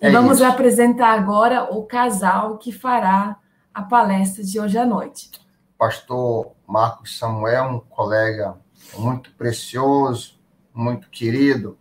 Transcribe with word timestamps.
E 0.00 0.06
é 0.06 0.10
vamos 0.10 0.38
isso. 0.38 0.44
apresentar 0.46 1.18
agora 1.18 1.64
o 1.64 1.84
casal 1.84 2.56
que 2.56 2.72
fará 2.72 3.36
a 3.72 3.82
palestra 3.82 4.42
de 4.42 4.58
hoje 4.58 4.78
à 4.78 4.86
noite. 4.86 5.30
Pastor 5.76 6.52
Marcos 6.66 7.18
Samuel, 7.18 7.64
um 7.64 7.80
colega 7.80 8.56
muito 8.96 9.30
precioso, 9.34 10.38
muito 10.74 11.10
querido, 11.10 11.78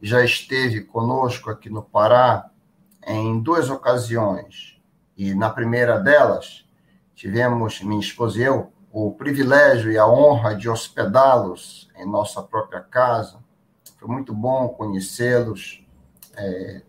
já 0.00 0.24
esteve 0.24 0.80
conosco 0.82 1.50
aqui 1.50 1.68
no 1.68 1.82
Pará 1.82 2.50
em 3.06 3.40
duas 3.40 3.68
ocasiões. 3.68 4.80
E 5.16 5.34
na 5.34 5.50
primeira 5.50 5.98
delas, 5.98 6.66
tivemos, 7.14 7.82
minha 7.82 8.00
esposa 8.00 8.38
e 8.38 8.42
eu, 8.42 8.72
o 8.90 9.12
privilégio 9.12 9.92
e 9.92 9.98
a 9.98 10.06
honra 10.06 10.54
de 10.54 10.68
hospedá-los 10.68 11.90
em 11.96 12.06
nossa 12.06 12.42
própria 12.42 12.80
casa. 12.80 13.38
Foi 13.98 14.08
muito 14.08 14.32
bom 14.32 14.68
conhecê-los. 14.68 15.84
É, 16.34 16.82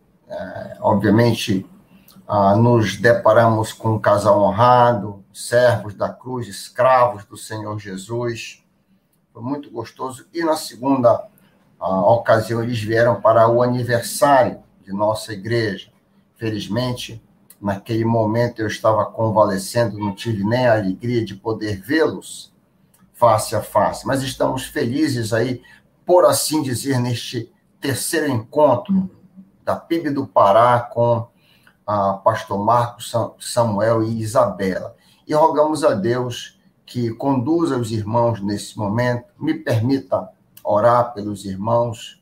obviamente, 0.79 1.65
ah, 2.27 2.55
nos 2.55 2.97
deparamos 2.97 3.73
com 3.73 3.95
um 3.95 3.99
casal 3.99 4.41
honrado, 4.41 5.23
servos 5.33 5.93
da 5.93 6.09
cruz, 6.09 6.47
escravos 6.47 7.25
do 7.25 7.37
Senhor 7.37 7.77
Jesus. 7.79 8.63
Foi 9.33 9.41
muito 9.41 9.69
gostoso. 9.69 10.27
E 10.33 10.43
na 10.43 10.55
segunda 10.55 11.27
ah, 11.79 12.01
ocasião, 12.11 12.63
eles 12.63 12.81
vieram 12.81 13.19
para 13.19 13.47
o 13.47 13.61
aniversário 13.61 14.59
de 14.83 14.91
nossa 14.93 15.33
igreja. 15.33 15.91
Felizmente, 16.37 17.21
Naquele 17.61 18.03
momento 18.03 18.59
eu 18.59 18.67
estava 18.67 19.05
convalescendo, 19.05 19.99
não 19.99 20.15
tive 20.15 20.43
nem 20.43 20.65
a 20.65 20.73
alegria 20.73 21.23
de 21.23 21.35
poder 21.35 21.79
vê-los 21.79 22.51
face 23.13 23.55
a 23.55 23.61
face. 23.61 24.07
Mas 24.07 24.23
estamos 24.23 24.65
felizes 24.65 25.31
aí, 25.31 25.61
por 26.03 26.25
assim 26.25 26.63
dizer, 26.63 26.99
neste 26.99 27.51
terceiro 27.79 28.27
encontro 28.27 29.11
da 29.63 29.75
PIB 29.75 30.09
do 30.09 30.25
Pará 30.27 30.79
com 30.79 31.27
a 31.85 32.13
pastor 32.13 32.63
Marcos 32.63 33.13
Samuel 33.39 34.03
e 34.03 34.21
Isabela. 34.21 34.95
E 35.27 35.33
rogamos 35.33 35.83
a 35.83 35.93
Deus 35.93 36.59
que 36.85 37.09
conduza 37.11 37.77
os 37.77 37.91
irmãos 37.91 38.41
nesse 38.41 38.77
momento, 38.77 39.25
me 39.39 39.53
permita 39.53 40.29
orar 40.63 41.13
pelos 41.13 41.45
irmãos, 41.45 42.21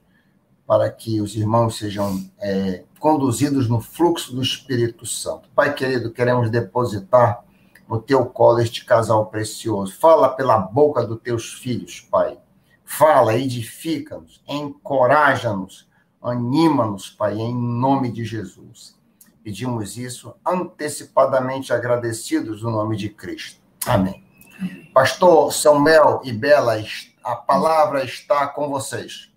para 0.69 0.87
que 0.91 1.19
os 1.19 1.35
irmãos 1.35 1.79
sejam 1.79 2.23
é, 2.39 2.83
conduzidos 2.99 3.67
no 3.67 3.81
fluxo 3.81 4.35
do 4.35 4.43
Espírito 4.43 5.03
Santo. 5.03 5.49
Pai 5.55 5.73
querido, 5.73 6.11
queremos 6.11 6.51
depositar 6.51 7.43
no 7.89 7.99
teu 7.99 8.23
colo 8.27 8.59
este 8.59 8.85
casal 8.85 9.25
precioso. 9.25 9.97
Fala 9.99 10.29
pela 10.29 10.59
boca 10.59 11.03
dos 11.03 11.19
teus 11.21 11.53
filhos, 11.53 12.01
Pai. 12.01 12.37
Fala, 12.85 13.35
edifica-nos, 13.35 14.43
encoraja-nos, 14.47 15.88
anima-nos, 16.21 17.09
Pai, 17.09 17.37
em 17.37 17.55
nome 17.55 18.11
de 18.11 18.25
Jesus. 18.25 18.97
Pedimos 19.43 19.97
isso 19.97 20.35
antecipadamente 20.45 21.73
agradecidos 21.73 22.61
no 22.61 22.71
nome 22.71 22.97
de 22.97 23.09
Cristo. 23.09 23.61
Amém. 23.85 24.23
Pastor 24.93 25.53
Samuel 25.53 26.21
e 26.23 26.33
Bela, 26.33 26.75
a 27.23 27.35
palavra 27.35 28.03
está 28.03 28.47
com 28.47 28.69
vocês. 28.69 29.31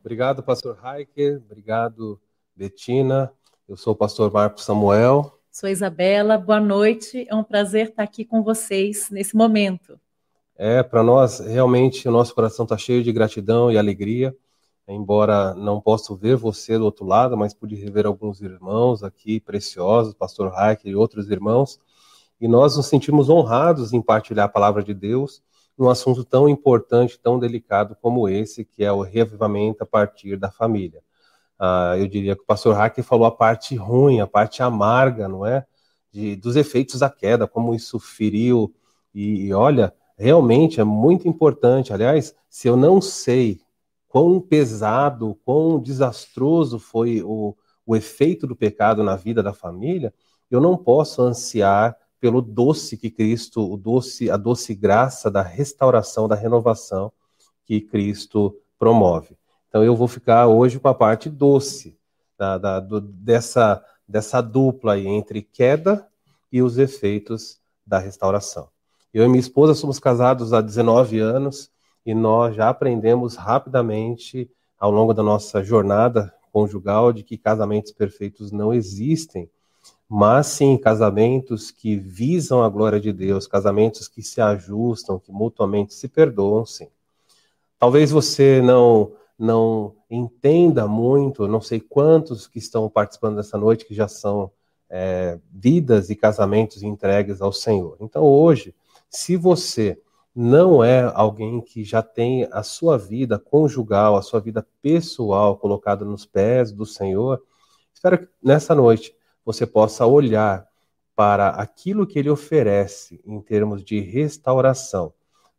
Obrigado, 0.00 0.42
pastor 0.42 0.78
Heiker. 0.82 1.42
Obrigado, 1.44 2.20
Betina. 2.54 3.32
Eu 3.68 3.76
sou 3.76 3.92
o 3.92 3.96
pastor 3.96 4.32
Marco 4.32 4.60
Samuel. 4.60 5.38
Sou 5.50 5.68
Isabela. 5.68 6.38
Boa 6.38 6.60
noite. 6.60 7.26
É 7.28 7.34
um 7.34 7.42
prazer 7.42 7.88
estar 7.88 8.04
aqui 8.04 8.24
com 8.24 8.42
vocês 8.42 9.10
nesse 9.10 9.36
momento. 9.36 9.98
É, 10.56 10.82
para 10.82 11.02
nós, 11.02 11.40
realmente, 11.40 12.08
o 12.08 12.12
nosso 12.12 12.34
coração 12.34 12.64
está 12.64 12.78
cheio 12.78 13.02
de 13.02 13.12
gratidão 13.12 13.70
e 13.70 13.76
alegria. 13.76 14.34
Embora 14.88 15.54
não 15.54 15.80
possa 15.80 16.14
ver 16.16 16.36
você 16.36 16.78
do 16.78 16.84
outro 16.84 17.04
lado, 17.04 17.36
mas 17.36 17.52
pude 17.52 17.74
rever 17.74 18.06
alguns 18.06 18.40
irmãos 18.40 19.02
aqui 19.02 19.38
preciosos, 19.38 20.14
pastor 20.14 20.52
Heiker 20.56 20.90
e 20.90 20.96
outros 20.96 21.30
irmãos. 21.30 21.78
E 22.40 22.48
nós 22.48 22.76
nos 22.76 22.86
sentimos 22.86 23.28
honrados 23.28 23.92
em 23.92 24.00
partilhar 24.00 24.46
a 24.46 24.48
palavra 24.48 24.82
de 24.82 24.94
Deus 24.94 25.42
num 25.76 25.88
assunto 25.88 26.24
tão 26.24 26.48
importante, 26.48 27.20
tão 27.20 27.38
delicado 27.38 27.96
como 28.02 28.28
esse, 28.28 28.64
que 28.64 28.82
é 28.82 28.90
o 28.90 29.02
reavivamento 29.02 29.84
a 29.84 29.86
partir 29.86 30.36
da 30.36 30.50
família. 30.50 31.00
Uh, 31.60 31.98
eu 31.98 32.08
diria 32.08 32.34
que 32.34 32.42
o 32.42 32.46
pastor 32.46 32.74
Hacker 32.74 33.04
falou 33.04 33.26
a 33.26 33.30
parte 33.30 33.76
ruim, 33.76 34.20
a 34.20 34.26
parte 34.26 34.62
amarga, 34.62 35.28
não 35.28 35.46
é? 35.46 35.64
De, 36.10 36.34
dos 36.34 36.56
efeitos 36.56 37.00
da 37.00 37.10
queda, 37.10 37.46
como 37.46 37.74
isso 37.74 37.98
feriu. 38.00 38.74
E, 39.14 39.46
e 39.46 39.52
olha, 39.52 39.94
realmente 40.16 40.80
é 40.80 40.84
muito 40.84 41.28
importante. 41.28 41.92
Aliás, 41.92 42.34
se 42.48 42.66
eu 42.66 42.76
não 42.76 43.00
sei 43.00 43.60
quão 44.18 44.40
pesado, 44.40 45.38
quão 45.44 45.80
desastroso 45.80 46.80
foi 46.80 47.22
o, 47.22 47.56
o 47.86 47.94
efeito 47.94 48.48
do 48.48 48.56
pecado 48.56 49.04
na 49.04 49.14
vida 49.14 49.44
da 49.44 49.52
família, 49.52 50.12
eu 50.50 50.60
não 50.60 50.76
posso 50.76 51.22
ansiar 51.22 51.96
pelo 52.18 52.42
doce 52.42 52.96
que 52.96 53.10
Cristo, 53.10 53.72
o 53.72 53.76
doce, 53.76 54.28
a 54.28 54.36
doce 54.36 54.74
graça 54.74 55.30
da 55.30 55.40
restauração, 55.40 56.26
da 56.26 56.34
renovação 56.34 57.12
que 57.64 57.80
Cristo 57.80 58.56
promove. 58.76 59.38
Então 59.68 59.84
eu 59.84 59.94
vou 59.94 60.08
ficar 60.08 60.48
hoje 60.48 60.80
com 60.80 60.88
a 60.88 60.94
parte 60.94 61.30
doce 61.30 61.96
da, 62.36 62.58
da, 62.58 62.80
do, 62.80 63.00
dessa, 63.00 63.80
dessa 64.08 64.40
dupla 64.40 64.94
aí 64.94 65.06
entre 65.06 65.42
queda 65.42 66.08
e 66.50 66.60
os 66.60 66.76
efeitos 66.76 67.60
da 67.86 68.00
restauração. 68.00 68.68
Eu 69.14 69.24
e 69.24 69.28
minha 69.28 69.38
esposa 69.38 69.74
somos 69.74 70.00
casados 70.00 70.52
há 70.52 70.60
19 70.60 71.20
anos 71.20 71.70
e 72.08 72.14
nós 72.14 72.56
já 72.56 72.70
aprendemos 72.70 73.36
rapidamente 73.36 74.50
ao 74.80 74.90
longo 74.90 75.12
da 75.12 75.22
nossa 75.22 75.62
jornada 75.62 76.34
conjugal 76.50 77.12
de 77.12 77.22
que 77.22 77.36
casamentos 77.36 77.92
perfeitos 77.92 78.50
não 78.50 78.72
existem, 78.72 79.46
mas 80.08 80.46
sim 80.46 80.78
casamentos 80.78 81.70
que 81.70 81.96
visam 81.96 82.62
a 82.62 82.68
glória 82.70 82.98
de 82.98 83.12
Deus, 83.12 83.46
casamentos 83.46 84.08
que 84.08 84.22
se 84.22 84.40
ajustam, 84.40 85.18
que 85.18 85.30
mutuamente 85.30 85.92
se 85.92 86.08
perdoam, 86.08 86.64
sim. 86.64 86.88
Talvez 87.78 88.10
você 88.10 88.62
não 88.62 89.12
não 89.38 89.94
entenda 90.10 90.88
muito, 90.88 91.46
não 91.46 91.60
sei 91.60 91.78
quantos 91.78 92.46
que 92.46 92.58
estão 92.58 92.88
participando 92.88 93.36
dessa 93.36 93.58
noite 93.58 93.84
que 93.84 93.94
já 93.94 94.08
são 94.08 94.50
é, 94.88 95.38
vidas 95.52 96.08
e 96.08 96.16
casamentos 96.16 96.82
entregues 96.82 97.42
ao 97.42 97.52
Senhor. 97.52 97.98
Então, 98.00 98.22
hoje, 98.22 98.74
se 99.10 99.36
você 99.36 100.00
não 100.34 100.84
é 100.84 101.10
alguém 101.14 101.60
que 101.60 101.82
já 101.82 102.02
tem 102.02 102.48
a 102.52 102.62
sua 102.62 102.96
vida 102.96 103.38
conjugal, 103.38 104.16
a 104.16 104.22
sua 104.22 104.40
vida 104.40 104.66
pessoal 104.80 105.56
colocada 105.56 106.04
nos 106.04 106.24
pés 106.24 106.70
do 106.70 106.86
Senhor, 106.86 107.42
espero 107.92 108.18
que 108.18 108.28
nessa 108.42 108.74
noite 108.74 109.14
você 109.44 109.66
possa 109.66 110.06
olhar 110.06 110.66
para 111.16 111.48
aquilo 111.48 112.06
que 112.06 112.18
ele 112.18 112.30
oferece 112.30 113.20
em 113.26 113.40
termos 113.40 113.84
de 113.84 113.98
restauração, 114.00 115.12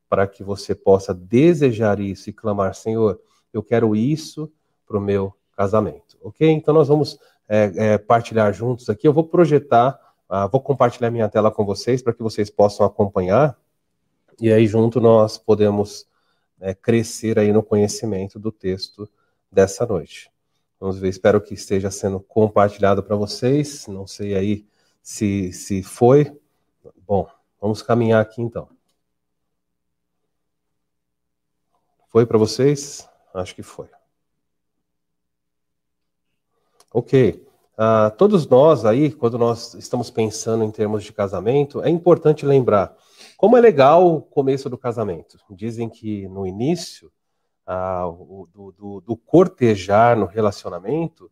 para 0.07 0.25
que 0.25 0.43
você 0.43 0.73
possa 0.73 1.13
desejar 1.13 1.99
isso 1.99 2.29
e 2.29 2.33
clamar, 2.33 2.73
Senhor, 2.73 3.19
eu 3.51 3.61
quero 3.61 3.95
isso 3.95 4.51
para 4.87 4.97
o 4.97 5.01
meu 5.01 5.33
casamento, 5.55 6.17
ok? 6.21 6.49
Então 6.49 6.73
nós 6.73 6.87
vamos 6.87 7.19
é, 7.49 7.71
é, 7.75 7.97
partilhar 7.97 8.53
juntos 8.53 8.89
aqui. 8.89 9.07
Eu 9.07 9.13
vou 9.13 9.23
projetar, 9.23 9.99
uh, 10.29 10.47
vou 10.49 10.61
compartilhar 10.61 11.11
minha 11.11 11.27
tela 11.27 11.51
com 11.51 11.65
vocês 11.65 12.01
para 12.01 12.13
que 12.13 12.23
vocês 12.23 12.49
possam 12.49 12.85
acompanhar 12.85 13.57
e 14.41 14.51
aí 14.51 14.65
junto 14.67 14.99
nós 14.99 15.37
podemos 15.37 16.07
é, 16.59 16.73
crescer 16.73 17.39
aí 17.39 17.51
no 17.51 17.63
conhecimento 17.63 18.39
do 18.39 18.51
texto 18.51 19.09
dessa 19.51 19.85
noite. 19.85 20.31
Vamos 20.79 20.97
ver, 20.97 21.09
espero 21.09 21.41
que 21.41 21.53
esteja 21.53 21.91
sendo 21.91 22.19
compartilhado 22.19 23.03
para 23.03 23.15
vocês. 23.15 23.87
Não 23.87 24.07
sei 24.07 24.35
aí 24.35 24.65
se, 25.01 25.51
se 25.51 25.83
foi. 25.83 26.31
Bom, 27.05 27.27
vamos 27.59 27.81
caminhar 27.81 28.21
aqui 28.21 28.41
então. 28.41 28.69
Foi 32.07 32.25
para 32.25 32.37
vocês? 32.37 33.07
Acho 33.33 33.53
que 33.53 33.61
foi. 33.61 33.89
Ok. 36.91 37.48
Uh, 37.79 38.11
todos 38.17 38.45
nós 38.45 38.83
aí, 38.83 39.09
quando 39.09 39.37
nós 39.37 39.73
estamos 39.73 40.11
pensando 40.11 40.65
em 40.65 40.69
termos 40.69 41.01
de 41.01 41.13
casamento, 41.13 41.81
é 41.81 41.89
importante 41.89 42.45
lembrar 42.45 42.93
como 43.37 43.55
é 43.55 43.61
legal 43.61 44.05
o 44.05 44.21
começo 44.21 44.69
do 44.69 44.77
casamento. 44.77 45.37
Dizem 45.49 45.87
que 45.87 46.27
no 46.27 46.45
início 46.45 47.09
uh, 47.65 48.49
do, 48.53 48.73
do, 48.73 48.99
do 48.99 49.15
cortejar 49.15 50.17
no 50.17 50.25
relacionamento, 50.25 51.31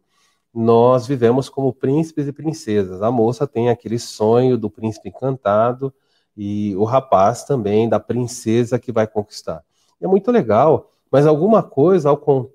nós 0.53 1.05
vivemos 1.05 1.49
como 1.49 1.73
príncipes 1.73 2.27
e 2.27 2.31
princesas. 2.31 3.01
A 3.01 3.11
moça 3.11 3.45
tem 3.45 3.69
aquele 3.69 3.99
sonho 3.99 4.57
do 4.57 4.69
príncipe 4.69 5.09
encantado 5.09 5.93
e 6.35 6.73
o 6.77 6.85
rapaz 6.85 7.43
também 7.43 7.89
da 7.89 7.99
princesa 7.99 8.79
que 8.79 8.93
vai 8.93 9.05
conquistar. 9.05 9.65
É 9.99 10.07
muito 10.07 10.31
legal 10.31 10.89
Mas 11.11 11.25
alguma 11.25 11.63
coisa 11.63 12.09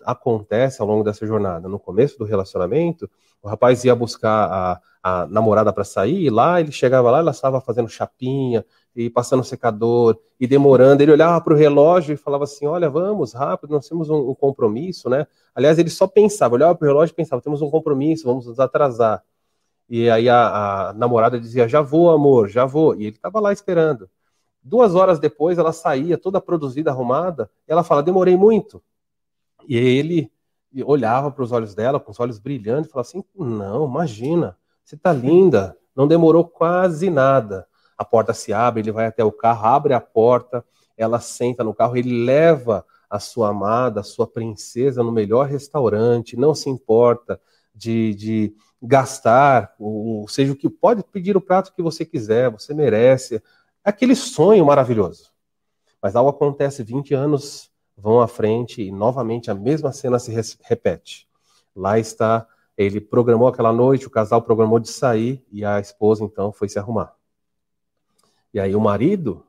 acontece 0.05 0.81
ao 0.81 0.87
longo 0.87 1.05
dessa 1.05 1.27
jornada. 1.27 1.69
No 1.69 1.79
começo 1.79 2.19
do 2.19 2.25
relacionamento, 2.25 3.11
o 3.43 3.49
rapaz 3.49 3.85
ia 3.85 3.95
buscar 3.95 4.51
a, 4.51 4.81
a 5.03 5.27
namorada 5.27 5.73
para 5.73 5.85
sair, 5.85 6.23
e 6.23 6.31
lá 6.31 6.61
ele 6.61 6.73
chegava 6.73 7.11
lá, 7.11 7.19
ela 7.19 7.33
estava 7.33 7.61
fazendo 7.61 7.89
chapinha, 7.89 8.65
e 8.95 9.09
passando 9.09 9.43
secador, 9.43 10.19
e 10.39 10.47
demorando. 10.47 11.03
Ele 11.03 11.13
olhava 11.13 11.41
para 11.43 11.55
o 11.55 11.57
relógio 11.57 12.13
e 12.15 12.17
falava 12.17 12.45
assim: 12.45 12.67
Olha, 12.67 12.91
vamos, 12.91 13.33
rápido, 13.33 13.71
nós 13.71 13.89
temos 13.89 14.11
um, 14.11 14.31
um 14.31 14.35
compromisso, 14.35 15.09
né? 15.09 15.27
Aliás, 15.55 15.79
ele 15.79 15.91
só 15.91 16.07
pensava, 16.07 16.55
olhava 16.55 16.75
para 16.75 16.85
o 16.85 16.89
relógio 16.89 17.13
e 17.13 17.17
pensava: 17.17 17.43
temos 17.43 17.63
um 17.63 17.71
compromisso, 17.71 18.25
vamos 18.25 18.47
nos 18.47 18.61
atrasar. 18.61 19.23
E 19.89 20.09
aí 20.11 20.29
a, 20.29 20.91
a 20.91 20.93
namorada 20.93 21.41
dizia: 21.41 21.69
Já 21.69 21.81
vou, 21.81 22.11
amor, 22.11 22.49
já 22.49 22.65
vou. 22.65 22.95
E 22.95 23.07
ele 23.07 23.17
estava 23.17 23.41
lá 23.41 23.53
esperando. 23.53 24.09
Duas 24.63 24.95
horas 24.95 25.19
depois, 25.19 25.59
ela 25.59 25.73
saía 25.73 26.17
toda 26.17 26.41
produzida, 26.41 26.91
arrumada, 26.91 27.51
e 27.69 27.73
ela 27.73 27.83
fala: 27.83 28.03
Demorei 28.03 28.37
muito. 28.37 28.83
E 29.69 29.77
ele 29.77 30.31
olhava 30.85 31.31
para 31.31 31.43
os 31.43 31.53
olhos 31.53 31.75
dela, 31.75 32.01
com 32.01 32.11
os 32.11 32.21
olhos 32.21 32.39
brilhando, 32.39 32.87
e 32.87 32.91
falava 32.91 33.09
assim: 33.09 33.25
Não, 33.35 33.87
imagina, 33.87 34.57
você 34.85 34.95
está 34.95 35.13
linda, 35.13 35.77
não 35.95 36.07
demorou 36.07 36.45
quase 36.47 37.11
nada. 37.11 37.67
A 37.97 38.05
porta 38.05 38.33
se 38.33 38.53
abre, 38.53 38.81
ele 38.81 38.93
vai 38.93 39.07
até 39.07 39.25
o 39.25 39.33
carro, 39.33 39.67
abre 39.67 39.95
a 39.95 40.01
porta, 40.01 40.65
ela 40.97 41.21
senta 41.21 41.63
no 41.63 41.75
carro, 41.75 41.97
ele 41.97 42.25
leva 42.25 42.85
a 43.09 43.19
sua 43.19 43.49
amada, 43.49 44.01
a 44.01 44.05
sua 44.05 44.27
princesa 44.27 45.03
no 45.03 45.13
melhor 45.13 45.47
restaurante, 45.47 46.37
não 46.37 46.55
se 46.55 46.71
importa 46.71 47.41
de, 47.75 48.15
de 48.15 48.55
gastar, 48.83 49.75
ou 49.79 50.27
seja, 50.29 50.53
o 50.53 50.57
que 50.57 50.69
pode 50.69 51.03
pedir 51.05 51.37
o 51.37 51.41
prato 51.41 51.73
que 51.75 51.83
você 51.83 52.05
quiser, 52.05 52.51
você 52.51 52.75
merece. 52.75 53.43
Aquele 53.85 54.17
sonho 54.17 54.65
maravilhoso. 54.65 55.31
Mas 56.01 56.17
algo 56.17 56.31
acontece 56.31 56.83
20 56.83 57.15
anos 57.15 57.72
vão 58.03 58.21
à 58.21 58.27
frente 58.27 58.83
e 58.83 58.91
novamente 58.91 59.49
a 59.49 59.55
mesma 59.55 59.93
cena 59.93 60.19
se 60.19 60.33
repete. 60.63 61.29
Lá 61.75 62.01
está, 62.01 62.47
ele 62.77 63.01
programou 63.01 63.47
aquela 63.47 63.73
noite, 63.73 64.09
o 64.09 64.11
casal 64.11 64.43
programou 64.43 64.81
de 64.81 64.91
sair 64.91 65.41
e 65.53 65.65
a 65.65 65.79
esposa 65.79 66.25
então 66.25 66.53
foi 66.53 66.69
se 66.69 66.81
arrumar. 66.81 67.15
E 68.53 68.59
aí 68.59 68.75
o 68.75 68.81
marido 68.81 69.47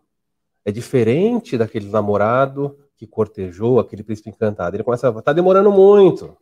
é 0.63 0.71
diferente 0.71 1.57
daquele 1.57 1.89
namorado 1.89 2.77
que 2.95 3.07
cortejou 3.07 3.79
aquele 3.79 4.03
príncipe 4.03 4.29
encantado. 4.29 4.75
Ele 4.75 4.83
começa 4.83 5.09
a 5.09 5.21
tá 5.21 5.33
demorando 5.33 5.71
muito. 5.71 6.37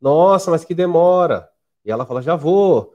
Nossa, 0.00 0.50
mas 0.50 0.64
que 0.64 0.74
demora. 0.74 1.48
E 1.84 1.90
ela 1.90 2.06
fala, 2.06 2.22
já 2.22 2.36
vou. 2.36 2.94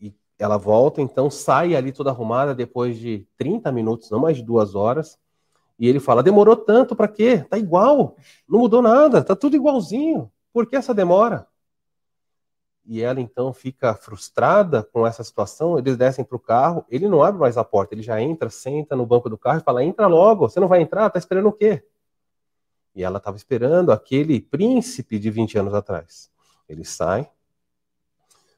E 0.00 0.14
ela 0.38 0.56
volta, 0.56 1.02
então 1.02 1.28
sai 1.28 1.74
ali 1.74 1.90
toda 1.90 2.10
arrumada 2.10 2.54
depois 2.54 2.96
de 2.98 3.26
30 3.36 3.72
minutos, 3.72 4.10
não 4.10 4.20
mais 4.20 4.36
de 4.36 4.44
duas 4.44 4.76
horas. 4.76 5.18
E 5.78 5.88
ele 5.88 6.00
fala: 6.00 6.22
demorou 6.22 6.56
tanto 6.56 6.96
para 6.96 7.08
quê? 7.08 7.44
Tá 7.48 7.56
igual, 7.56 8.16
não 8.48 8.58
mudou 8.60 8.82
nada, 8.82 9.22
tá 9.22 9.36
tudo 9.36 9.56
igualzinho. 9.56 10.30
Por 10.52 10.66
que 10.66 10.76
essa 10.76 10.92
demora? 10.92 11.46
E 12.84 13.02
ela 13.02 13.20
então 13.20 13.52
fica 13.52 13.94
frustrada 13.94 14.82
com 14.82 15.06
essa 15.06 15.22
situação. 15.22 15.78
Eles 15.78 15.96
descem 15.96 16.24
para 16.24 16.36
o 16.36 16.40
carro, 16.40 16.86
ele 16.88 17.06
não 17.06 17.22
abre 17.22 17.38
mais 17.38 17.58
a 17.58 17.62
porta, 17.62 17.94
ele 17.94 18.02
já 18.02 18.20
entra, 18.20 18.48
senta 18.48 18.96
no 18.96 19.04
banco 19.04 19.28
do 19.28 19.38
carro 19.38 19.58
e 19.58 19.62
fala: 19.62 19.84
entra 19.84 20.06
logo, 20.06 20.48
você 20.48 20.58
não 20.58 20.68
vai 20.68 20.80
entrar? 20.80 21.10
Tá 21.10 21.18
esperando 21.18 21.48
o 21.48 21.52
quê? 21.52 21.84
E 22.94 23.04
ela 23.04 23.18
estava 23.18 23.36
esperando 23.36 23.92
aquele 23.92 24.40
príncipe 24.40 25.18
de 25.18 25.30
20 25.30 25.58
anos 25.58 25.74
atrás. 25.74 26.30
Eles 26.68 26.88
saem, 26.88 27.28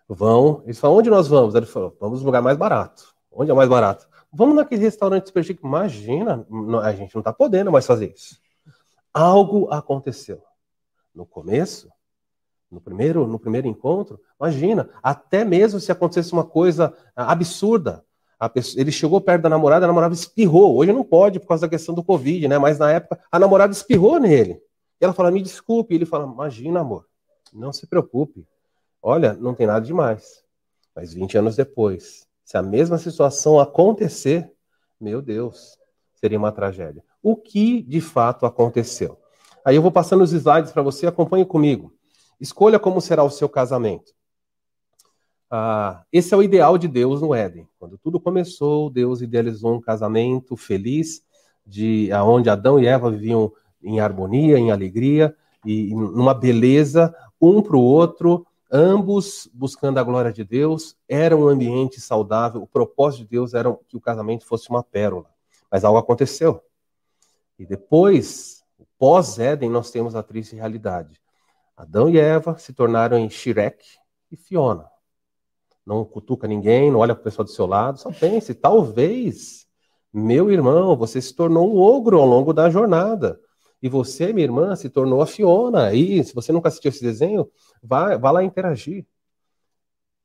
vão, 0.09 0.63
eles 0.65 0.79
falam: 0.79 0.97
onde 0.97 1.11
nós 1.11 1.29
vamos? 1.29 1.55
Ele 1.55 1.67
falou: 1.67 1.97
vamos 2.01 2.21
no 2.21 2.27
lugar 2.27 2.41
mais 2.41 2.57
barato. 2.57 3.13
Onde 3.31 3.51
é 3.51 3.55
mais 3.55 3.69
barato? 3.69 4.09
Vamos 4.33 4.55
naquele 4.55 4.83
restaurante 4.83 5.33
chique. 5.43 5.65
Imagina, 5.65 6.47
a 6.83 6.93
gente 6.93 7.15
não 7.15 7.21
está 7.21 7.33
podendo 7.33 7.73
mais 7.73 7.87
fazer 7.87 8.13
isso. 8.15 8.41
Algo 9.13 9.69
aconteceu. 9.73 10.43
No 11.15 11.27
começo, 11.27 11.91
no 12.71 12.81
primeiro, 12.81 13.27
no 13.27 13.39
primeiro 13.39 13.67
encontro, 13.67 14.21
imagina, 14.41 14.89
até 15.03 15.45
mesmo 15.45 15.81
se 15.81 15.91
acontecesse 15.91 16.33
uma 16.33 16.45
coisa 16.45 16.95
ah, 17.17 17.33
absurda. 17.33 18.05
Pessoa, 18.55 18.81
ele 18.81 18.91
chegou 18.91 19.21
perto 19.21 19.43
da 19.43 19.51
namorada, 19.51 19.85
a 19.85 19.89
namorada 19.89 20.15
espirrou. 20.15 20.75
Hoje 20.77 20.93
não 20.93 21.05
pode 21.05 21.39
por 21.39 21.47
causa 21.49 21.67
da 21.67 21.69
questão 21.69 21.95
do 21.95 22.03
Covid, 22.03 22.49
né? 22.49 22.57
Mas 22.57 22.79
na 22.79 22.91
época 22.91 23.21
a 23.31 23.39
namorada 23.39 23.73
espirrou 23.73 24.19
nele. 24.19 24.63
E 24.99 25.05
ela 25.05 25.13
fala: 25.13 25.31
Me 25.31 25.43
desculpe. 25.43 25.95
Ele 25.95 26.07
fala: 26.07 26.25
Imagina, 26.25 26.81
amor, 26.81 27.07
não 27.53 27.71
se 27.71 27.87
preocupe. 27.87 28.47
Olha, 29.03 29.35
não 29.35 29.55
tem 29.55 29.67
nada 29.67 29.85
demais. 29.85 30.43
Mas 30.95 31.13
20 31.13 31.37
anos 31.37 31.57
depois, 31.57 32.27
se 32.51 32.57
a 32.57 32.63
mesma 32.63 32.99
situação 32.99 33.61
acontecer, 33.61 34.53
meu 35.01 35.23
Deus, 35.23 35.79
seria 36.17 36.37
uma 36.37 36.51
tragédia. 36.51 37.01
O 37.23 37.37
que 37.37 37.81
de 37.81 38.01
fato 38.01 38.45
aconteceu? 38.45 39.17
Aí 39.65 39.77
eu 39.77 39.83
vou 39.83 39.93
passando 39.93 40.25
os 40.25 40.33
slides 40.33 40.73
para 40.73 40.83
você, 40.83 41.07
acompanhe 41.07 41.47
comigo. 41.47 41.95
Escolha 42.41 42.77
como 42.77 43.01
será 43.01 43.23
o 43.23 43.31
seu 43.31 43.49
casamento. 43.49 44.13
Ah, 45.49 46.03
esse 46.13 46.35
é 46.35 46.37
o 46.37 46.43
ideal 46.43 46.77
de 46.77 46.89
Deus 46.89 47.23
no 47.23 47.33
Éden. 47.33 47.69
Quando 47.79 47.97
tudo 47.97 48.19
começou, 48.19 48.91
Deus 48.91 49.23
idealizou 49.23 49.73
um 49.73 49.81
casamento 49.81 50.57
feliz, 50.57 51.23
de 51.65 52.11
aonde 52.11 52.51
Adão 52.51 52.81
e 52.81 52.87
Eva 52.89 53.13
viviam 53.13 53.53
em 53.81 54.01
harmonia, 54.01 54.59
em 54.59 54.73
alegria 54.73 55.33
e 55.65 55.95
numa 55.95 56.35
beleza, 56.35 57.15
um 57.41 57.63
para 57.63 57.77
o 57.77 57.81
outro, 57.81 58.45
ambos 58.71 59.51
buscando 59.53 59.99
a 59.99 60.03
glória 60.03 60.33
de 60.33 60.45
Deus, 60.45 60.97
era 61.09 61.37
um 61.37 61.49
ambiente 61.49 62.01
saudável, 62.01 62.63
o 62.63 62.67
propósito 62.67 63.25
de 63.25 63.31
Deus 63.31 63.55
era 63.55 63.77
que 63.89 63.97
o 63.97 64.01
casamento 64.01 64.47
fosse 64.47 64.71
uma 64.71 64.83
pérola. 64.83 65.27
Mas 65.71 65.85
algo 65.85 65.99
aconteceu. 65.99 66.63
E 67.59 67.67
depois, 67.67 68.65
pós-Éden, 68.99 69.69
nós 69.69 69.91
temos 69.91 70.15
a 70.15 70.23
triste 70.23 70.57
realidade. 70.57 71.21
Adão 71.77 72.09
e 72.09 72.19
Eva 72.19 72.59
se 72.59 72.73
tornaram 72.73 73.19
em 73.19 73.29
Shrek 73.29 73.85
e 74.31 74.37
Fiona. 74.37 74.89
Não 75.85 76.05
cutuca 76.05 76.47
ninguém, 76.47 76.91
não 76.91 77.01
olha 77.01 77.15
para 77.15 77.23
o 77.23 77.25
pessoal 77.25 77.45
do 77.45 77.51
seu 77.51 77.67
lado, 77.67 77.99
só 77.99 78.13
pense, 78.13 78.55
talvez, 78.55 79.67
meu 80.13 80.51
irmão, 80.51 80.97
você 80.97 81.21
se 81.21 81.35
tornou 81.35 81.75
um 81.75 81.79
ogro 81.79 82.21
ao 82.21 82.27
longo 82.27 82.53
da 82.53 82.69
jornada. 82.71 83.41
E 83.83 83.89
você, 83.89 84.33
minha 84.33 84.45
irmã, 84.45 84.77
se 84.77 84.91
tornou 84.91 85.23
a 85.23 85.27
Fiona. 85.27 85.93
E 85.95 86.23
se 86.23 86.35
você 86.35 86.53
nunca 86.53 86.69
assistiu 86.69 86.91
esse 86.91 87.03
desenho, 87.03 87.51
vá, 87.83 88.17
vá 88.17 88.31
lá 88.31 88.45
interagir. 88.45 89.07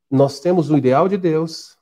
Nós 0.10 0.40
temos 0.40 0.70
o 0.70 0.78
ideal 0.78 1.08
de 1.08 1.18
Deus. 1.18 1.78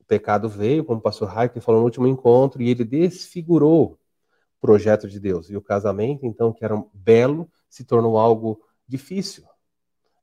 O 0.00 0.04
pecado 0.04 0.48
veio, 0.48 0.84
como 0.84 1.00
o 1.00 1.02
pastor 1.02 1.32
Heike 1.36 1.60
falou 1.60 1.80
no 1.80 1.84
último 1.84 2.06
encontro, 2.06 2.62
e 2.62 2.70
ele 2.70 2.84
desfigurou 2.84 3.92
o 3.92 4.60
projeto 4.60 5.08
de 5.08 5.18
Deus. 5.18 5.50
E 5.50 5.56
o 5.56 5.62
casamento, 5.62 6.24
então, 6.24 6.52
que 6.52 6.64
era 6.64 6.74
um 6.74 6.88
belo, 6.94 7.50
se 7.68 7.84
tornou 7.84 8.16
algo 8.18 8.60
difícil. 8.86 9.44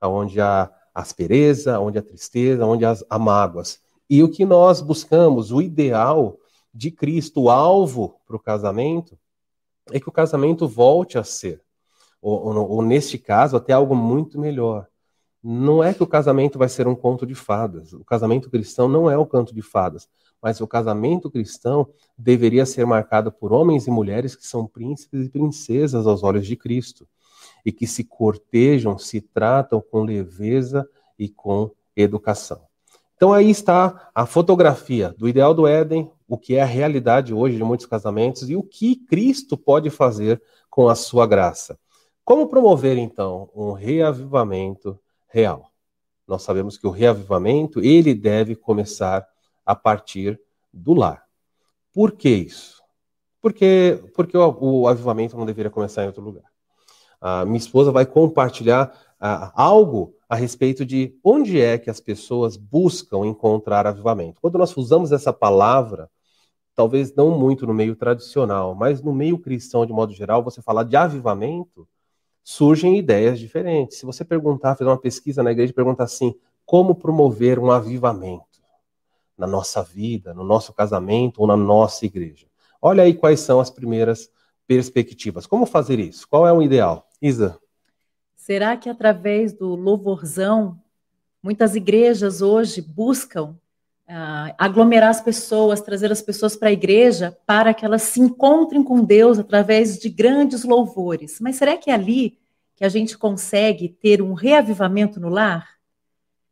Onde 0.02 0.40
há 0.40 0.72
aspereza, 0.94 1.80
onde 1.80 1.98
há 2.00 2.02
tristeza, 2.02 2.66
onde 2.66 2.86
há 2.86 3.20
mágoas. 3.20 3.82
E 4.10 4.24
o 4.24 4.32
que 4.32 4.46
nós 4.46 4.82
buscamos, 4.82 5.52
o 5.52 5.62
ideal 5.62 6.40
de 6.74 6.90
Cristo, 6.90 7.44
o 7.44 7.50
alvo 7.50 8.20
para 8.26 8.36
o 8.36 8.40
casamento, 8.40 9.18
é 9.92 10.00
que 10.00 10.10
o 10.10 10.12
casamento 10.12 10.68
volte 10.68 11.18
a 11.18 11.24
ser, 11.24 11.62
ou, 12.22 12.48
ou, 12.48 12.70
ou, 12.70 12.82
neste 12.82 13.18
caso, 13.18 13.56
até 13.56 13.74
algo 13.74 13.96
muito 13.96 14.40
melhor. 14.40 14.88
Não 15.44 15.84
é 15.84 15.94
que 15.94 16.02
o 16.02 16.08
casamento 16.08 16.58
vai 16.58 16.68
ser 16.68 16.88
um 16.88 16.96
conto 16.96 17.26
de 17.26 17.36
fadas. 17.36 17.94
O 17.94 18.04
casamento 18.04 18.50
cristão 18.50 18.88
não 18.90 19.10
é 19.12 19.16
um 19.16 19.26
canto 19.26 19.54
de 19.54 19.62
fadas. 19.62 20.10
Mas 20.42 20.60
o 20.60 20.66
casamento 20.66 21.30
cristão 21.30 21.88
deveria 22.18 22.66
ser 22.66 22.84
marcado 22.86 23.32
por 23.32 23.54
homens 23.54 23.86
e 23.86 23.92
mulheres 23.92 24.36
que 24.36 24.46
são 24.46 24.66
príncipes 24.66 25.28
e 25.28 25.30
princesas 25.30 26.08
aos 26.08 26.24
olhos 26.24 26.48
de 26.48 26.56
Cristo. 26.56 27.08
E 27.64 27.72
que 27.72 27.86
se 27.86 28.04
cortejam, 28.04 28.98
se 28.98 29.22
tratam 29.22 29.80
com 29.80 30.02
leveza 30.02 30.90
e 31.18 31.30
com 31.30 31.70
educação. 31.96 32.62
Então 33.16 33.32
aí 33.32 33.50
está 33.50 34.10
a 34.14 34.26
fotografia 34.26 35.14
do 35.18 35.28
ideal 35.28 35.54
do 35.54 35.66
Éden, 35.66 36.12
o 36.28 36.38
que 36.38 36.56
é 36.56 36.62
a 36.62 36.66
realidade 36.66 37.34
hoje 37.34 37.56
de 37.56 37.64
muitos 37.64 37.86
casamentos 37.86 38.50
e 38.50 38.56
o 38.56 38.64
que 38.64 38.96
Cristo 38.96 39.58
pode 39.58 39.90
fazer 39.90 40.42
com 40.70 40.90
a 40.90 40.96
sua 40.96 41.26
graça. 41.26 41.80
Como 42.24 42.48
promover 42.48 42.98
então 42.98 43.50
um 43.56 43.72
reavivamento 43.72 45.00
real? 45.28 45.72
Nós 46.28 46.42
sabemos 46.42 46.78
que 46.78 46.88
o 46.88 46.90
reavivamento 46.90 47.80
ele 47.82 48.14
deve 48.14 48.56
começar 48.56 49.26
a 49.66 49.76
partir 49.76 50.40
do 50.74 50.94
lar. 50.94 51.24
Por 51.94 52.12
que 52.12 52.30
isso? 52.30 52.84
Porque 53.42 54.04
porque 54.14 54.36
o, 54.36 54.58
o 54.60 54.88
avivamento 54.88 55.38
não 55.38 55.46
deveria 55.46 55.72
começar 55.72 56.04
em 56.04 56.08
outro 56.08 56.24
lugar. 56.24 56.52
A 57.22 57.46
minha 57.46 57.58
esposa 57.58 57.92
vai 57.92 58.06
compartilhar 58.06 58.92
ah, 59.20 59.54
algo 59.56 60.15
a 60.28 60.36
respeito 60.36 60.86
de 60.86 61.18
onde 61.24 61.62
é 61.62 61.78
que 61.78 61.90
as 61.90 62.00
pessoas 62.00 62.58
buscam 62.58 63.26
encontrar 63.26 63.86
avivamento. 63.86 64.42
Quando 64.42 64.58
nós 64.58 64.76
usamos 64.76 65.12
essa 65.12 65.32
palavra, 65.32 66.10
talvez 66.76 67.14
não 67.16 67.38
muito 67.38 67.66
no 67.66 67.74
meio 67.74 67.96
tradicional, 67.96 68.76
mas 68.76 69.02
no 69.02 69.14
meio 69.14 69.40
cristão 69.40 69.86
de 69.86 69.94
modo 69.94 70.14
geral, 70.14 70.44
você 70.44 70.62
falar 70.62 70.84
de 70.84 70.96
avivamento, 70.96 71.88
surgem 72.44 72.98
ideias 72.98 73.40
diferentes. 73.40 73.98
Se 73.98 74.06
você 74.06 74.26
perguntar, 74.26 74.76
fazer 74.76 74.90
uma 74.90 75.00
pesquisa 75.00 75.42
na 75.42 75.52
igreja, 75.52 75.74
perguntar 75.74 76.04
assim: 76.04 76.36
como 76.66 76.96
promover 76.96 77.60
um 77.60 77.72
avivamento 77.72 78.46
na 79.38 79.48
nossa 79.48 79.84
vida, 79.84 80.34
no 80.34 80.44
nosso 80.44 80.74
casamento 80.74 81.42
ou 81.42 81.48
na 81.48 81.58
nossa 81.58 82.06
igreja? 82.06 82.48
Olha 82.82 83.04
aí 83.04 83.14
quais 83.14 83.40
são 83.40 83.60
as 83.60 83.70
primeiras 83.70 84.30
perspectivas. 84.68 85.48
Como 85.48 85.66
fazer 85.66 86.00
isso? 86.00 86.28
Qual 86.28 86.46
é 86.48 86.54
o 86.54 86.62
ideal? 86.62 87.08
Isa. 87.22 87.60
Será 88.46 88.78
que 88.78 88.88
através 88.88 89.54
do 89.54 89.74
louvorzão, 89.74 90.80
muitas 91.42 91.76
igrejas 91.76 92.44
hoje 92.44 92.80
buscam 92.80 93.58
uh, 94.08 94.54
aglomerar 94.56 95.10
as 95.10 95.20
pessoas, 95.20 95.82
trazer 95.82 96.12
as 96.12 96.22
pessoas 96.22 96.56
para 96.56 96.70
a 96.70 96.72
igreja 96.72 97.36
para 97.48 97.74
que 97.74 97.84
elas 97.84 98.04
se 98.04 98.20
encontrem 98.22 98.84
com 98.84 99.04
Deus 99.04 99.40
através 99.40 99.98
de 99.98 100.10
grandes 100.10 100.64
louvores? 100.64 101.40
Mas 101.42 101.56
será 101.56 101.76
que 101.76 101.90
é 101.90 101.96
ali 101.96 102.38
que 102.76 102.86
a 102.86 102.88
gente 102.88 103.18
consegue 103.18 103.90
ter 103.90 104.22
um 104.22 104.34
reavivamento 104.34 105.20
no 105.20 105.30
lar? 105.30 105.68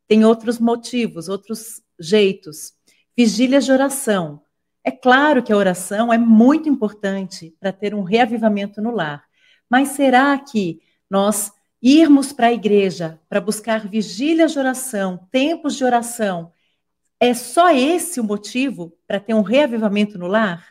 Tem 0.07 0.25
outros 0.25 0.57
motivos, 0.57 1.29
outros 1.29 1.79
jeitos. 1.99 2.73
Vigílias 3.15 3.65
de 3.65 3.71
oração. 3.71 4.41
É 4.83 4.89
claro 4.89 5.43
que 5.43 5.53
a 5.53 5.57
oração 5.57 6.11
é 6.11 6.17
muito 6.17 6.67
importante 6.67 7.55
para 7.59 7.71
ter 7.71 7.93
um 7.93 8.01
reavivamento 8.01 8.81
no 8.81 8.89
lar. 8.89 9.23
Mas 9.69 9.89
será 9.89 10.35
que 10.39 10.81
nós 11.07 11.51
irmos 11.83 12.31
para 12.31 12.47
a 12.47 12.53
igreja 12.53 13.19
para 13.27 13.41
buscar 13.41 13.89
vigílias 13.89 14.53
de 14.53 14.59
oração, 14.59 15.27
tempos 15.29 15.75
de 15.75 15.83
oração, 15.83 16.49
é 17.19 17.33
só 17.33 17.71
esse 17.75 18.21
o 18.21 18.23
motivo 18.23 18.93
para 19.05 19.19
ter 19.19 19.33
um 19.33 19.41
reavivamento 19.41 20.17
no 20.17 20.27
lar? 20.27 20.65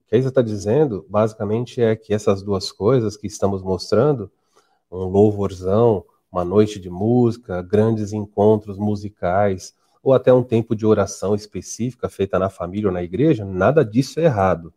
O 0.00 0.08
que 0.08 0.16
a 0.16 0.18
Isa 0.18 0.30
está 0.30 0.40
dizendo, 0.40 1.04
basicamente, 1.06 1.82
é 1.82 1.94
que 1.94 2.14
essas 2.14 2.42
duas 2.42 2.72
coisas 2.72 3.14
que 3.14 3.26
estamos 3.26 3.62
mostrando, 3.62 4.30
um 4.90 5.04
louvorzão, 5.04 6.02
uma 6.32 6.44
noite 6.44 6.80
de 6.80 6.88
música, 6.88 7.60
grandes 7.60 8.14
encontros 8.14 8.78
musicais, 8.78 9.74
ou 10.02 10.14
até 10.14 10.32
um 10.32 10.42
tempo 10.42 10.74
de 10.74 10.86
oração 10.86 11.34
específica 11.34 12.08
feita 12.08 12.38
na 12.38 12.48
família 12.48 12.88
ou 12.88 12.94
na 12.94 13.02
igreja, 13.02 13.44
nada 13.44 13.84
disso 13.84 14.18
é 14.18 14.24
errado. 14.24 14.72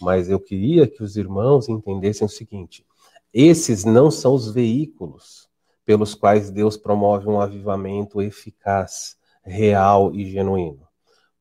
Mas 0.00 0.28
eu 0.28 0.40
queria 0.40 0.88
que 0.88 1.02
os 1.02 1.16
irmãos 1.16 1.68
entendessem 1.68 2.26
o 2.26 2.30
seguinte: 2.30 2.84
esses 3.32 3.84
não 3.84 4.10
são 4.10 4.34
os 4.34 4.52
veículos 4.52 5.48
pelos 5.84 6.14
quais 6.14 6.50
Deus 6.50 6.76
promove 6.76 7.28
um 7.28 7.40
avivamento 7.40 8.20
eficaz, 8.22 9.16
real 9.42 10.14
e 10.14 10.30
genuíno. 10.30 10.86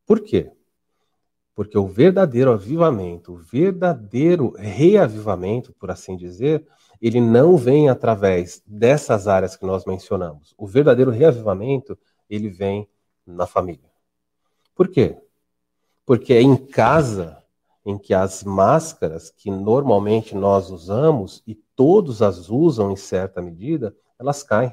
Por 0.06 0.22
quê? 0.22 0.52
Porque 1.54 1.78
o 1.78 1.88
verdadeiro 1.88 2.52
avivamento, 2.52 3.34
o 3.34 3.38
verdadeiro 3.38 4.54
reavivamento, 4.58 5.74
por 5.74 5.92
assim 5.92 6.16
dizer, 6.16 6.66
ele 7.02 7.20
não 7.20 7.58
vem 7.58 7.90
através 7.90 8.64
dessas 8.66 9.28
áreas 9.28 9.56
que 9.56 9.66
nós 9.66 9.86
mencionamos. 9.86 10.54
O 10.58 10.66
verdadeiro 10.66 11.12
reavivamento, 11.12 11.98
ele 12.30 12.50
vem 12.50 12.88
na 13.26 13.46
família. 13.46 13.90
Por 14.74 14.88
quê? 14.88 15.18
Porque 16.06 16.34
é 16.34 16.42
em 16.42 16.56
casa 16.56 17.39
em 17.90 17.98
que 17.98 18.14
as 18.14 18.44
máscaras 18.44 19.32
que 19.32 19.50
normalmente 19.50 20.36
nós 20.36 20.70
usamos 20.70 21.42
e 21.48 21.56
todos 21.56 22.22
as 22.22 22.48
usam 22.48 22.92
em 22.92 22.96
certa 22.96 23.42
medida, 23.42 23.96
elas 24.20 24.44
caem. 24.44 24.72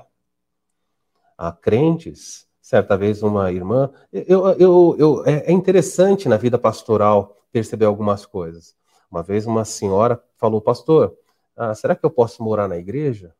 Há 1.38 1.50
crentes, 1.50 2.46
certa 2.60 2.94
vez 2.94 3.22
uma 3.22 3.50
irmã, 3.50 3.90
eu, 4.12 4.48
eu, 4.58 4.96
eu, 4.98 5.26
é, 5.26 5.50
é 5.50 5.52
interessante 5.52 6.28
na 6.28 6.36
vida 6.36 6.58
pastoral 6.58 7.42
perceber 7.50 7.86
algumas 7.86 8.26
coisas. 8.26 8.76
Uma 9.10 9.22
vez 9.22 9.46
uma 9.46 9.64
senhora 9.64 10.22
falou, 10.36 10.60
pastor, 10.60 11.16
ah, 11.56 11.74
será 11.74 11.96
que 11.96 12.04
eu 12.04 12.10
posso 12.10 12.42
morar 12.42 12.68
na 12.68 12.76
igreja? 12.76 13.34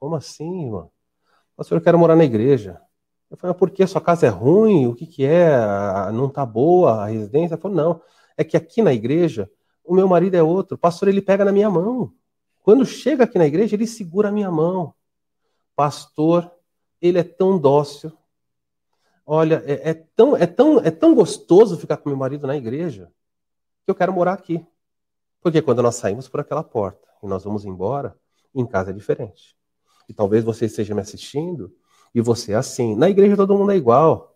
Como 0.00 0.16
assim, 0.16 0.64
irmã? 0.64 0.88
Pastor, 1.56 1.78
eu 1.78 1.82
quero 1.82 1.98
morar 1.98 2.16
na 2.16 2.24
igreja. 2.24 2.80
Eu 3.30 3.36
falei, 3.36 3.54
por 3.54 3.70
que? 3.70 3.86
Sua 3.86 4.00
casa 4.00 4.26
é 4.26 4.30
ruim? 4.30 4.88
O 4.88 4.94
que, 4.96 5.06
que 5.06 5.24
é? 5.24 5.56
Não 6.12 6.26
está 6.26 6.44
boa 6.44 7.04
a 7.04 7.06
residência? 7.06 7.54
Ela 7.54 7.62
falou, 7.62 7.76
não, 7.76 8.00
é 8.36 8.44
que 8.44 8.56
aqui 8.56 8.82
na 8.82 8.92
igreja 8.92 9.50
o 9.84 9.94
meu 9.94 10.08
marido 10.08 10.34
é 10.34 10.42
outro. 10.42 10.76
O 10.76 10.78
pastor, 10.78 11.08
ele 11.08 11.20
pega 11.20 11.44
na 11.44 11.52
minha 11.52 11.70
mão. 11.70 12.12
Quando 12.62 12.86
chega 12.86 13.24
aqui 13.24 13.38
na 13.38 13.46
igreja, 13.46 13.74
ele 13.74 13.86
segura 13.86 14.28
a 14.28 14.32
minha 14.32 14.50
mão. 14.50 14.94
Pastor, 15.74 16.50
ele 17.00 17.18
é 17.18 17.24
tão 17.24 17.58
dócil. 17.58 18.12
Olha, 19.26 19.62
é, 19.66 19.90
é, 19.90 19.94
tão, 19.94 20.36
é, 20.36 20.46
tão, 20.46 20.78
é 20.80 20.90
tão 20.90 21.14
gostoso 21.14 21.76
ficar 21.76 21.96
com 21.96 22.08
meu 22.08 22.18
marido 22.18 22.46
na 22.46 22.56
igreja 22.56 23.10
que 23.84 23.90
eu 23.90 23.94
quero 23.94 24.12
morar 24.12 24.34
aqui. 24.34 24.64
Porque 25.40 25.60
quando 25.60 25.82
nós 25.82 25.96
saímos 25.96 26.28
por 26.28 26.40
aquela 26.40 26.62
porta 26.62 27.08
e 27.22 27.26
nós 27.26 27.44
vamos 27.44 27.64
embora, 27.64 28.16
em 28.54 28.64
casa 28.66 28.90
é 28.90 28.94
diferente. 28.94 29.56
E 30.08 30.14
talvez 30.14 30.44
você 30.44 30.66
esteja 30.66 30.94
me 30.94 31.00
assistindo 31.00 31.74
e 32.14 32.20
você 32.20 32.52
é 32.52 32.56
assim. 32.56 32.94
Na 32.94 33.08
igreja 33.08 33.36
todo 33.36 33.56
mundo 33.56 33.72
é 33.72 33.76
igual. 33.76 34.31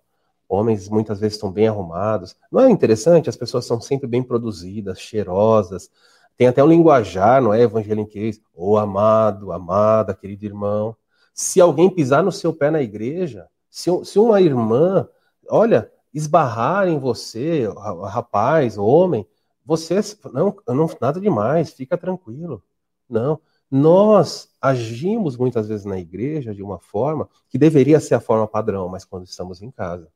Homens 0.49 0.89
muitas 0.89 1.21
vezes 1.21 1.35
estão 1.35 1.51
bem 1.51 1.69
arrumados. 1.69 2.37
Não 2.51 2.61
é 2.61 2.71
interessante? 2.71 3.29
As 3.29 3.37
pessoas 3.37 3.67
são 3.67 3.81
sempre 3.81 4.07
bem 4.07 4.23
produzidas, 4.23 5.01
cheirosas, 5.01 5.91
tem 6.37 6.47
até 6.47 6.63
um 6.63 6.69
linguajar, 6.69 7.41
não 7.41 7.55
é, 7.55 7.63
evangeliquez? 7.63 8.41
Ô 8.55 8.73
oh, 8.73 8.77
amado, 8.77 9.53
amada, 9.53 10.15
querido 10.15 10.45
irmão. 10.45 10.97
Se 11.33 11.61
alguém 11.61 11.89
pisar 11.89 12.23
no 12.23 12.31
seu 12.31 12.53
pé 12.53 12.71
na 12.71 12.83
igreja, 12.83 13.49
se, 13.71 13.91
se 14.05 14.19
uma 14.19 14.41
irmã, 14.41 15.09
olha, 15.49 15.91
esbarrar 16.13 16.89
em 16.89 16.99
você, 16.99 17.69
rapaz, 18.05 18.77
homem, 18.77 19.27
você, 19.65 20.01
não, 20.33 20.55
não, 20.69 20.89
nada 21.01 21.21
demais, 21.21 21.73
fica 21.73 21.97
tranquilo. 21.97 22.63
Não, 23.09 23.41
nós 23.71 24.51
agimos 24.61 25.37
muitas 25.37 25.69
vezes 25.69 25.85
na 25.85 25.99
igreja 25.99 26.55
de 26.55 26.63
uma 26.63 26.79
forma 26.79 27.29
que 27.49 27.59
deveria 27.59 28.01
ser 28.01 28.15
a 28.15 28.21
forma 28.21 28.47
padrão, 28.47 28.89
mas 28.89 29.05
quando 29.05 29.27
estamos 29.27 29.63
em 29.63 29.71
casa, 29.71 30.09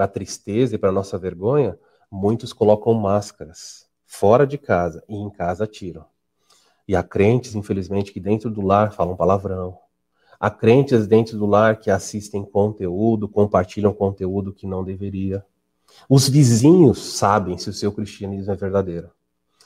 para 0.00 0.08
tristeza 0.08 0.74
e 0.74 0.78
para 0.78 0.90
nossa 0.90 1.18
vergonha, 1.18 1.78
muitos 2.10 2.54
colocam 2.54 2.94
máscaras 2.94 3.86
fora 4.06 4.46
de 4.46 4.56
casa 4.56 5.04
e 5.06 5.14
em 5.14 5.28
casa 5.28 5.66
tiram. 5.66 6.06
E 6.88 6.96
há 6.96 7.02
crentes, 7.02 7.54
infelizmente, 7.54 8.10
que 8.10 8.18
dentro 8.18 8.50
do 8.50 8.62
lar 8.62 8.94
falam 8.94 9.14
palavrão. 9.14 9.76
Há 10.40 10.48
crentes 10.48 11.06
dentro 11.06 11.36
do 11.36 11.44
lar 11.44 11.78
que 11.78 11.90
assistem 11.90 12.42
conteúdo, 12.42 13.28
compartilham 13.28 13.92
conteúdo 13.92 14.54
que 14.54 14.66
não 14.66 14.82
deveria. 14.82 15.44
Os 16.08 16.26
vizinhos 16.26 17.18
sabem 17.18 17.58
se 17.58 17.68
o 17.68 17.74
seu 17.74 17.92
cristianismo 17.92 18.54
é 18.54 18.56
verdadeiro. 18.56 19.10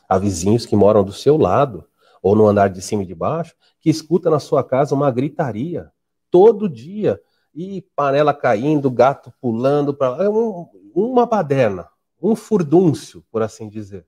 Há 0.08 0.18
vizinhos 0.18 0.66
que 0.66 0.74
moram 0.74 1.04
do 1.04 1.12
seu 1.12 1.36
lado, 1.36 1.84
ou 2.20 2.34
no 2.34 2.48
andar 2.48 2.70
de 2.70 2.82
cima 2.82 3.04
e 3.04 3.06
de 3.06 3.14
baixo, 3.14 3.54
que 3.80 3.88
escuta 3.88 4.28
na 4.28 4.40
sua 4.40 4.64
casa 4.64 4.96
uma 4.96 5.12
gritaria 5.12 5.92
todo 6.28 6.68
dia. 6.68 7.20
E 7.54 7.82
panela 7.94 8.34
caindo, 8.34 8.90
gato 8.90 9.32
pulando, 9.40 9.94
para 9.94 10.24
é 10.24 10.28
um, 10.28 10.68
uma 10.94 11.24
baderna, 11.24 11.88
um 12.20 12.34
furdúncio, 12.34 13.24
por 13.30 13.42
assim 13.42 13.68
dizer. 13.68 14.06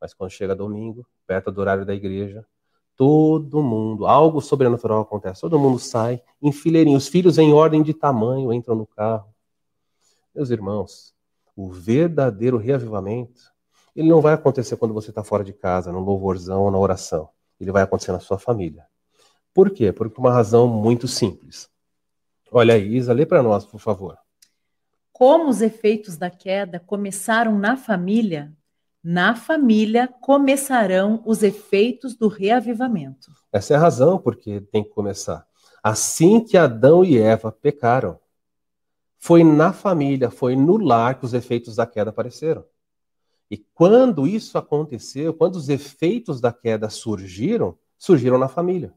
Mas 0.00 0.14
quando 0.14 0.30
chega 0.30 0.54
domingo, 0.54 1.06
perto 1.26 1.50
do 1.50 1.60
horário 1.60 1.84
da 1.84 1.94
igreja, 1.94 2.46
todo 3.00 3.62
mundo, 3.62 4.06
algo 4.06 4.42
sobrenatural 4.42 5.00
acontece. 5.00 5.40
Todo 5.40 5.58
mundo 5.58 5.78
sai 5.78 6.22
em 6.42 6.52
fileirinho. 6.52 6.98
Os 6.98 7.08
filhos 7.08 7.38
em 7.38 7.50
ordem 7.50 7.82
de 7.82 7.94
tamanho 7.94 8.52
entram 8.52 8.74
no 8.74 8.86
carro. 8.86 9.34
Meus 10.34 10.50
irmãos, 10.50 11.14
o 11.56 11.70
verdadeiro 11.70 12.58
reavivamento, 12.58 13.40
ele 13.96 14.08
não 14.08 14.20
vai 14.20 14.34
acontecer 14.34 14.76
quando 14.76 14.92
você 14.92 15.08
está 15.08 15.24
fora 15.24 15.42
de 15.42 15.54
casa, 15.54 15.90
no 15.90 16.00
louvorzão 16.00 16.64
ou 16.64 16.70
na 16.70 16.76
oração. 16.76 17.30
Ele 17.58 17.72
vai 17.72 17.82
acontecer 17.82 18.12
na 18.12 18.20
sua 18.20 18.38
família. 18.38 18.86
Por 19.54 19.70
quê? 19.70 19.92
Por 19.92 20.12
uma 20.18 20.30
razão 20.32 20.68
muito 20.68 21.08
simples. 21.08 21.69
Olha 22.50 22.74
aí, 22.74 22.96
Isa, 22.96 23.12
lê 23.12 23.24
para 23.24 23.42
nós, 23.42 23.64
por 23.64 23.78
favor. 23.78 24.18
Como 25.12 25.48
os 25.48 25.60
efeitos 25.60 26.16
da 26.16 26.30
queda 26.30 26.80
começaram 26.80 27.58
na 27.58 27.76
família, 27.76 28.52
na 29.02 29.34
família 29.34 30.08
começarão 30.08 31.22
os 31.24 31.42
efeitos 31.42 32.16
do 32.16 32.28
reavivamento. 32.28 33.30
Essa 33.52 33.74
é 33.74 33.76
a 33.76 33.80
razão 33.80 34.18
porque 34.18 34.60
tem 34.60 34.82
que 34.82 34.90
começar. 34.90 35.46
Assim 35.82 36.40
que 36.44 36.56
Adão 36.56 37.04
e 37.04 37.18
Eva 37.18 37.52
pecaram, 37.52 38.18
foi 39.18 39.44
na 39.44 39.72
família, 39.72 40.30
foi 40.30 40.56
no 40.56 40.76
lar 40.76 41.18
que 41.18 41.24
os 41.24 41.34
efeitos 41.34 41.76
da 41.76 41.86
queda 41.86 42.10
apareceram. 42.10 42.64
E 43.50 43.58
quando 43.58 44.26
isso 44.26 44.56
aconteceu, 44.56 45.34
quando 45.34 45.56
os 45.56 45.68
efeitos 45.68 46.40
da 46.40 46.52
queda 46.52 46.88
surgiram, 46.88 47.76
surgiram 47.98 48.38
na 48.38 48.48
família. 48.48 48.94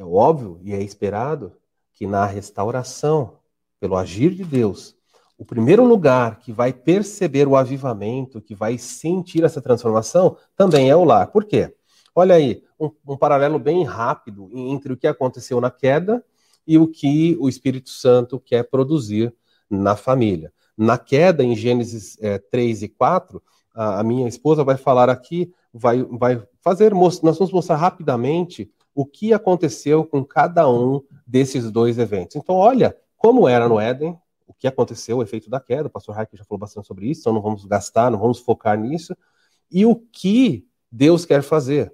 É 0.00 0.04
óbvio 0.04 0.58
e 0.62 0.72
é 0.72 0.82
esperado 0.82 1.52
que 1.92 2.06
na 2.06 2.24
restauração, 2.24 3.34
pelo 3.78 3.98
agir 3.98 4.30
de 4.30 4.42
Deus, 4.42 4.96
o 5.36 5.44
primeiro 5.44 5.84
lugar 5.84 6.38
que 6.38 6.50
vai 6.50 6.72
perceber 6.72 7.46
o 7.46 7.54
avivamento, 7.54 8.40
que 8.40 8.54
vai 8.54 8.78
sentir 8.78 9.44
essa 9.44 9.60
transformação, 9.60 10.38
também 10.56 10.88
é 10.88 10.96
o 10.96 11.04
lar. 11.04 11.26
Por 11.26 11.44
quê? 11.44 11.74
Olha 12.14 12.34
aí, 12.34 12.62
um, 12.80 12.90
um 13.06 13.14
paralelo 13.14 13.58
bem 13.58 13.84
rápido 13.84 14.48
entre 14.54 14.90
o 14.90 14.96
que 14.96 15.06
aconteceu 15.06 15.60
na 15.60 15.70
queda 15.70 16.24
e 16.66 16.78
o 16.78 16.88
que 16.88 17.36
o 17.38 17.46
Espírito 17.46 17.90
Santo 17.90 18.40
quer 18.40 18.70
produzir 18.70 19.34
na 19.68 19.96
família. 19.96 20.50
Na 20.78 20.96
queda, 20.96 21.44
em 21.44 21.54
Gênesis 21.54 22.16
é, 22.22 22.38
3 22.38 22.84
e 22.84 22.88
4, 22.88 23.42
a, 23.74 24.00
a, 24.00 24.02
minha 24.02 24.26
esposa 24.26 24.64
vai 24.64 24.78
falar 24.78 25.10
aqui, 25.10 25.52
vai, 25.74 26.02
vai 26.04 26.42
fazer, 26.62 26.94
nós 26.94 27.20
vamos 27.20 27.52
mostrar 27.52 27.76
rapidamente 27.76 28.72
o 28.94 29.06
que 29.06 29.32
aconteceu 29.32 30.04
com 30.04 30.24
cada 30.24 30.68
um 30.68 31.02
desses 31.26 31.70
dois 31.70 31.98
eventos. 31.98 32.36
Então, 32.36 32.56
olha 32.56 32.96
como 33.16 33.48
era 33.48 33.68
no 33.68 33.78
Éden, 33.78 34.18
o 34.46 34.54
que 34.54 34.66
aconteceu, 34.66 35.18
o 35.18 35.22
efeito 35.22 35.48
da 35.48 35.60
queda, 35.60 35.88
o 35.88 35.90
pastor 35.90 36.14
Hack 36.14 36.30
já 36.32 36.44
falou 36.44 36.58
bastante 36.58 36.86
sobre 36.86 37.08
isso, 37.08 37.20
então 37.20 37.32
não 37.32 37.42
vamos 37.42 37.64
gastar, 37.64 38.10
não 38.10 38.18
vamos 38.18 38.38
focar 38.38 38.78
nisso, 38.78 39.16
e 39.70 39.86
o 39.86 39.94
que 39.94 40.66
Deus 40.90 41.24
quer 41.24 41.42
fazer. 41.42 41.92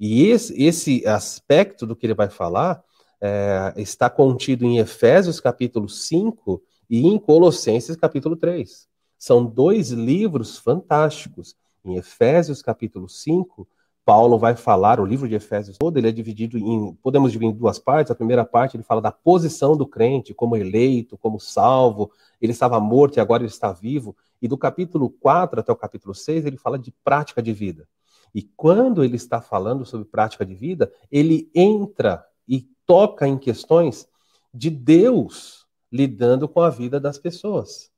E 0.00 0.26
esse, 0.26 0.60
esse 0.60 1.06
aspecto 1.06 1.86
do 1.86 1.94
que 1.94 2.06
ele 2.06 2.14
vai 2.14 2.28
falar 2.28 2.82
é, 3.20 3.72
está 3.76 4.10
contido 4.10 4.64
em 4.64 4.78
Efésios 4.78 5.38
capítulo 5.38 5.88
5 5.88 6.60
e 6.90 7.06
em 7.06 7.18
Colossenses 7.18 7.94
capítulo 7.94 8.34
3. 8.34 8.88
São 9.16 9.46
dois 9.46 9.90
livros 9.90 10.58
fantásticos. 10.58 11.54
Em 11.84 11.96
Efésios 11.96 12.60
capítulo 12.60 13.08
5, 13.08 13.68
Paulo 14.04 14.36
vai 14.38 14.56
falar, 14.56 14.98
o 14.98 15.04
livro 15.04 15.28
de 15.28 15.34
Efésios 15.34 15.78
todo, 15.78 15.96
ele 15.96 16.08
é 16.08 16.12
dividido 16.12 16.58
em, 16.58 16.92
podemos 17.02 17.30
dividir 17.30 17.54
em 17.54 17.56
duas 17.56 17.78
partes. 17.78 18.10
A 18.10 18.14
primeira 18.14 18.44
parte 18.44 18.76
ele 18.76 18.82
fala 18.82 19.00
da 19.00 19.12
posição 19.12 19.76
do 19.76 19.86
crente 19.86 20.34
como 20.34 20.56
eleito, 20.56 21.16
como 21.16 21.38
salvo, 21.38 22.10
ele 22.40 22.52
estava 22.52 22.80
morto 22.80 23.16
e 23.16 23.20
agora 23.20 23.42
ele 23.42 23.50
está 23.50 23.72
vivo. 23.72 24.16
E 24.40 24.48
do 24.48 24.58
capítulo 24.58 25.08
4 25.08 25.60
até 25.60 25.70
o 25.70 25.76
capítulo 25.76 26.14
6, 26.14 26.46
ele 26.46 26.56
fala 26.56 26.78
de 26.78 26.90
prática 27.04 27.40
de 27.40 27.52
vida. 27.52 27.86
E 28.34 28.42
quando 28.42 29.04
ele 29.04 29.16
está 29.16 29.40
falando 29.40 29.84
sobre 29.84 30.08
prática 30.08 30.44
de 30.44 30.54
vida, 30.54 30.92
ele 31.10 31.48
entra 31.54 32.26
e 32.48 32.66
toca 32.84 33.28
em 33.28 33.38
questões 33.38 34.08
de 34.52 34.68
Deus 34.68 35.66
lidando 35.92 36.48
com 36.48 36.60
a 36.60 36.70
vida 36.70 36.98
das 36.98 37.18
pessoas. 37.18 37.91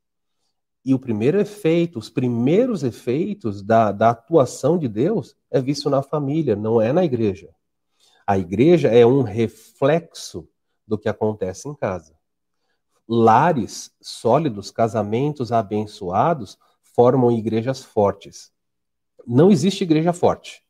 E 0.85 0.93
o 0.93 0.99
primeiro 0.99 1.41
efeito, 1.41 1.99
os 1.99 2.11
primeiros 2.11 2.83
efeitos 2.83 3.63
da, 3.63 3.91
da 3.91 4.11
atuação 4.11 4.79
de 4.79 4.87
Deus 4.87 5.35
é 5.51 5.61
visto 5.61 5.89
na 5.89 6.03
família, 6.03 6.55
não 6.55 6.81
é 6.81 6.93
na 6.93 7.05
igreja. 7.05 7.49
A 8.27 8.39
igreja 8.39 8.89
é 8.89 9.05
um 9.07 9.23
reflexo 9.23 10.47
do 10.87 10.99
que 10.99 11.09
acontece 11.09 11.69
em 11.69 11.75
casa. 11.75 12.15
Lares 13.09 13.95
sólidos, 14.01 14.71
casamentos 14.71 15.53
abençoados 15.53 16.59
formam 16.95 17.33
igrejas 17.33 17.83
fortes. 17.83 18.53
Não 19.27 19.51
existe 19.51 19.85
igreja 19.85 20.13
forte, 20.13 20.63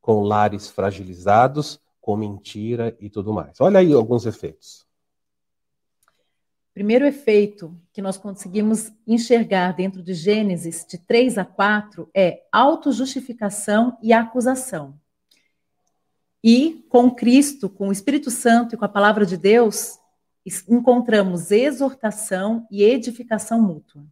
com 0.00 0.22
lares 0.22 0.68
fragilizados, 0.68 1.80
com 2.00 2.16
mentira 2.16 2.96
e 3.00 3.10
tudo 3.10 3.32
mais. 3.32 3.60
Olha 3.60 3.80
aí 3.80 3.92
alguns 3.92 4.26
efeitos. 4.26 4.85
Primeiro 6.76 7.06
efeito 7.06 7.74
que 7.90 8.02
nós 8.02 8.18
conseguimos 8.18 8.92
enxergar 9.06 9.72
dentro 9.72 10.02
de 10.02 10.12
Gênesis, 10.12 10.84
de 10.86 10.98
3 10.98 11.38
a 11.38 11.44
4, 11.46 12.10
é 12.14 12.42
autojustificação 12.52 13.96
e 14.02 14.12
acusação. 14.12 15.00
E 16.44 16.84
com 16.90 17.10
Cristo, 17.10 17.70
com 17.70 17.88
o 17.88 17.92
Espírito 17.92 18.30
Santo 18.30 18.74
e 18.74 18.76
com 18.76 18.84
a 18.84 18.90
palavra 18.90 19.24
de 19.24 19.38
Deus, 19.38 19.98
encontramos 20.68 21.50
exortação 21.50 22.68
e 22.70 22.84
edificação 22.84 23.58
mútua. 23.58 24.04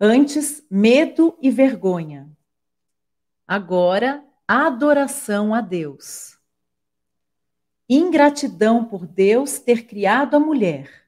Antes, 0.00 0.64
medo 0.70 1.36
e 1.42 1.50
vergonha. 1.50 2.30
Agora, 3.44 4.24
adoração 4.46 5.52
a 5.52 5.60
Deus. 5.60 6.35
Ingratidão 7.88 8.84
por 8.84 9.06
Deus 9.06 9.58
ter 9.58 9.86
criado 9.86 10.34
a 10.34 10.40
mulher. 10.40 11.06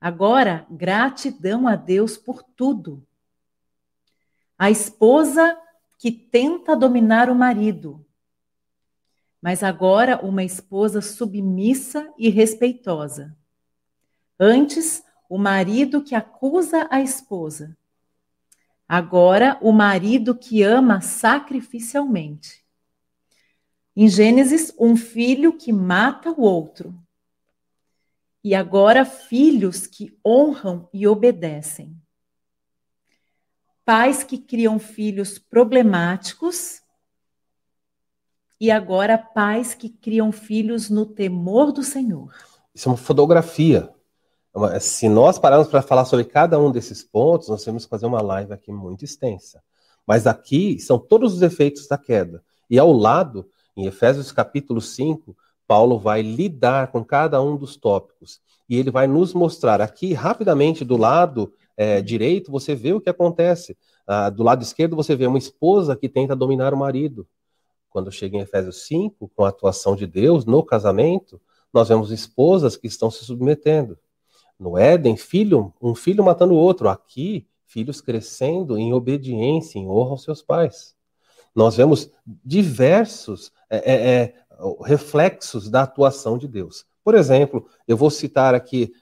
Agora, 0.00 0.66
gratidão 0.70 1.68
a 1.68 1.76
Deus 1.76 2.16
por 2.16 2.42
tudo. 2.42 3.06
A 4.56 4.70
esposa 4.70 5.58
que 5.98 6.10
tenta 6.10 6.76
dominar 6.76 7.28
o 7.28 7.34
marido. 7.34 8.04
Mas 9.42 9.62
agora, 9.62 10.24
uma 10.24 10.42
esposa 10.42 11.00
submissa 11.00 12.12
e 12.16 12.28
respeitosa. 12.28 13.36
Antes, 14.38 15.04
o 15.28 15.36
marido 15.36 16.02
que 16.02 16.14
acusa 16.14 16.86
a 16.90 17.00
esposa. 17.00 17.76
Agora, 18.88 19.58
o 19.60 19.70
marido 19.70 20.34
que 20.34 20.62
ama 20.62 21.00
sacrificialmente. 21.00 22.64
Em 24.00 24.08
Gênesis, 24.08 24.72
um 24.78 24.96
filho 24.96 25.58
que 25.58 25.72
mata 25.72 26.30
o 26.30 26.42
outro. 26.42 26.94
E 28.44 28.54
agora, 28.54 29.04
filhos 29.04 29.88
que 29.88 30.16
honram 30.24 30.88
e 30.92 31.04
obedecem. 31.08 32.00
Pais 33.84 34.22
que 34.22 34.38
criam 34.38 34.78
filhos 34.78 35.40
problemáticos. 35.40 36.80
E 38.60 38.70
agora, 38.70 39.18
pais 39.18 39.74
que 39.74 39.88
criam 39.88 40.30
filhos 40.30 40.88
no 40.88 41.04
temor 41.04 41.72
do 41.72 41.82
Senhor. 41.82 42.32
Isso 42.72 42.88
é 42.88 42.92
uma 42.92 42.96
fotografia 42.96 43.92
se 44.80 45.08
nós 45.08 45.38
pararmos 45.38 45.68
para 45.68 45.82
falar 45.82 46.04
sobre 46.04 46.24
cada 46.24 46.58
um 46.58 46.70
desses 46.70 47.02
pontos, 47.02 47.48
nós 47.48 47.64
temos 47.64 47.84
que 47.84 47.90
fazer 47.90 48.06
uma 48.06 48.22
live 48.22 48.52
aqui 48.52 48.72
muito 48.72 49.04
extensa. 49.04 49.62
Mas 50.06 50.26
aqui 50.26 50.80
são 50.80 50.98
todos 50.98 51.34
os 51.34 51.42
efeitos 51.42 51.86
da 51.86 51.98
queda. 51.98 52.42
E 52.68 52.78
ao 52.78 52.92
lado, 52.92 53.48
em 53.78 53.86
Efésios 53.86 54.32
capítulo 54.32 54.80
5, 54.80 55.36
Paulo 55.64 56.00
vai 56.00 56.20
lidar 56.20 56.90
com 56.90 57.04
cada 57.04 57.40
um 57.40 57.56
dos 57.56 57.76
tópicos. 57.76 58.40
E 58.68 58.76
ele 58.76 58.90
vai 58.90 59.06
nos 59.06 59.32
mostrar 59.32 59.80
aqui, 59.80 60.12
rapidamente, 60.12 60.84
do 60.84 60.96
lado 60.96 61.52
é, 61.76 62.02
direito, 62.02 62.50
você 62.50 62.74
vê 62.74 62.92
o 62.92 63.00
que 63.00 63.08
acontece. 63.08 63.78
Ah, 64.04 64.30
do 64.30 64.42
lado 64.42 64.64
esquerdo, 64.64 64.96
você 64.96 65.14
vê 65.14 65.28
uma 65.28 65.38
esposa 65.38 65.94
que 65.94 66.08
tenta 66.08 66.34
dominar 66.34 66.74
o 66.74 66.76
marido. 66.76 67.24
Quando 67.88 68.10
chega 68.10 68.36
em 68.36 68.40
Efésios 68.40 68.84
5, 68.88 69.30
com 69.32 69.44
a 69.44 69.50
atuação 69.50 69.94
de 69.94 70.08
Deus 70.08 70.44
no 70.44 70.64
casamento, 70.64 71.40
nós 71.72 71.88
vemos 71.88 72.10
esposas 72.10 72.76
que 72.76 72.88
estão 72.88 73.12
se 73.12 73.24
submetendo. 73.24 73.96
No 74.58 74.76
Éden, 74.76 75.16
filho, 75.16 75.72
um 75.80 75.94
filho 75.94 76.24
matando 76.24 76.52
o 76.52 76.58
outro. 76.58 76.88
Aqui, 76.88 77.46
filhos 77.64 78.00
crescendo 78.00 78.76
em 78.76 78.92
obediência, 78.92 79.78
em 79.78 79.88
honra 79.88 80.10
aos 80.10 80.24
seus 80.24 80.42
pais. 80.42 80.97
Nós 81.58 81.74
vemos 81.74 82.08
diversos 82.24 83.50
é, 83.68 83.78
é, 83.78 84.22
é 84.22 84.34
reflexos 84.84 85.68
da 85.68 85.82
atuação 85.82 86.38
de 86.38 86.46
Deus. 86.46 86.86
Por 87.02 87.16
exemplo, 87.16 87.66
eu 87.88 87.96
vou 87.96 88.10
citar 88.10 88.54
aqui 88.54 88.92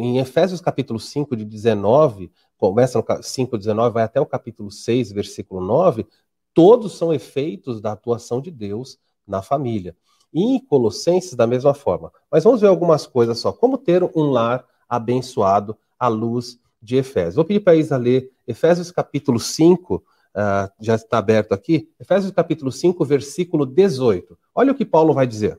em 0.00 0.16
Efésios 0.16 0.62
capítulo 0.62 0.98
5, 0.98 1.36
de 1.36 1.44
19, 1.44 2.32
começa 2.56 2.98
no 2.98 3.22
5, 3.22 3.58
19, 3.58 3.92
vai 3.92 4.02
até 4.02 4.18
o 4.18 4.24
capítulo 4.24 4.70
6, 4.70 5.12
versículo 5.12 5.60
9, 5.60 6.06
todos 6.54 6.96
são 6.96 7.12
efeitos 7.12 7.82
da 7.82 7.92
atuação 7.92 8.40
de 8.40 8.50
Deus 8.50 8.98
na 9.26 9.42
família. 9.42 9.94
E 10.32 10.40
em 10.40 10.58
Colossenses, 10.58 11.34
da 11.34 11.46
mesma 11.46 11.74
forma. 11.74 12.10
Mas 12.32 12.44
vamos 12.44 12.62
ver 12.62 12.68
algumas 12.68 13.06
coisas 13.06 13.38
só. 13.38 13.52
Como 13.52 13.76
ter 13.76 14.02
um 14.02 14.30
lar 14.30 14.64
abençoado 14.88 15.76
à 15.98 16.08
luz 16.08 16.58
de 16.80 16.96
Efésios. 16.96 17.34
Vou 17.34 17.44
pedir 17.44 17.60
para 17.60 17.74
a 17.74 17.76
Isa 17.76 17.98
ler 17.98 18.32
Efésios 18.46 18.90
capítulo 18.90 19.38
5, 19.38 20.02
uh, 20.36 20.38
ah, 20.38 20.72
já 20.78 20.94
está 20.94 21.18
aberto 21.18 21.52
aqui, 21.52 21.90
Efésios 21.98 22.30
capítulo 22.30 22.70
5, 22.70 23.04
versículo 23.04 23.64
18. 23.64 24.38
Olha 24.54 24.72
o 24.72 24.74
que 24.74 24.84
Paulo 24.84 25.14
vai 25.14 25.26
dizer. 25.26 25.58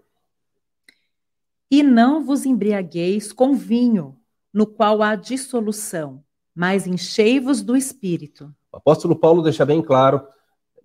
E 1.69 1.83
não 1.83 2.23
vos 2.23 2.45
embriagueis 2.45 3.33
com 3.33 3.53
vinho, 3.53 4.17
no 4.53 4.65
qual 4.65 5.01
há 5.01 5.15
dissolução, 5.15 6.23
mas 6.55 6.87
enchei-vos 6.87 7.61
do 7.61 7.75
Espírito. 7.75 8.53
O 8.71 8.77
apóstolo 8.77 9.15
Paulo 9.15 9.41
deixa 9.41 9.65
bem 9.65 9.81
claro, 9.81 10.25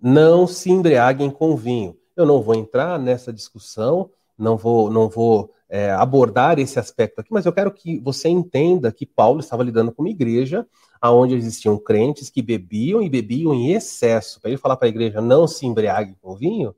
não 0.01 0.45
se 0.45 0.69
embriaguem 0.69 1.29
com 1.29 1.55
vinho. 1.55 1.97
Eu 2.15 2.25
não 2.25 2.41
vou 2.41 2.55
entrar 2.55 2.99
nessa 2.99 3.31
discussão, 3.31 4.09
não 4.37 4.57
vou, 4.57 4.89
não 4.89 5.07
vou 5.07 5.51
é, 5.73 5.89
abordar 5.89 6.59
esse 6.59 6.77
aspecto 6.77 7.19
aqui, 7.19 7.33
mas 7.33 7.47
eu 7.47 7.51
quero 7.51 7.71
que 7.71 7.99
você 7.99 8.29
entenda 8.29 8.91
que 8.91 9.07
Paulo 9.07 9.39
estava 9.39 9.63
lidando 9.63 9.91
com 9.91 10.03
uma 10.03 10.11
igreja 10.11 10.67
onde 11.03 11.33
existiam 11.33 11.79
crentes 11.79 12.29
que 12.29 12.43
bebiam 12.43 13.01
e 13.01 13.09
bebiam 13.09 13.55
em 13.55 13.71
excesso. 13.71 14.39
Para 14.39 14.51
ele 14.51 14.59
falar 14.59 14.77
para 14.77 14.87
a 14.87 14.89
igreja 14.89 15.19
não 15.19 15.47
se 15.47 15.65
embriague 15.65 16.15
com 16.21 16.35
vinho, 16.35 16.75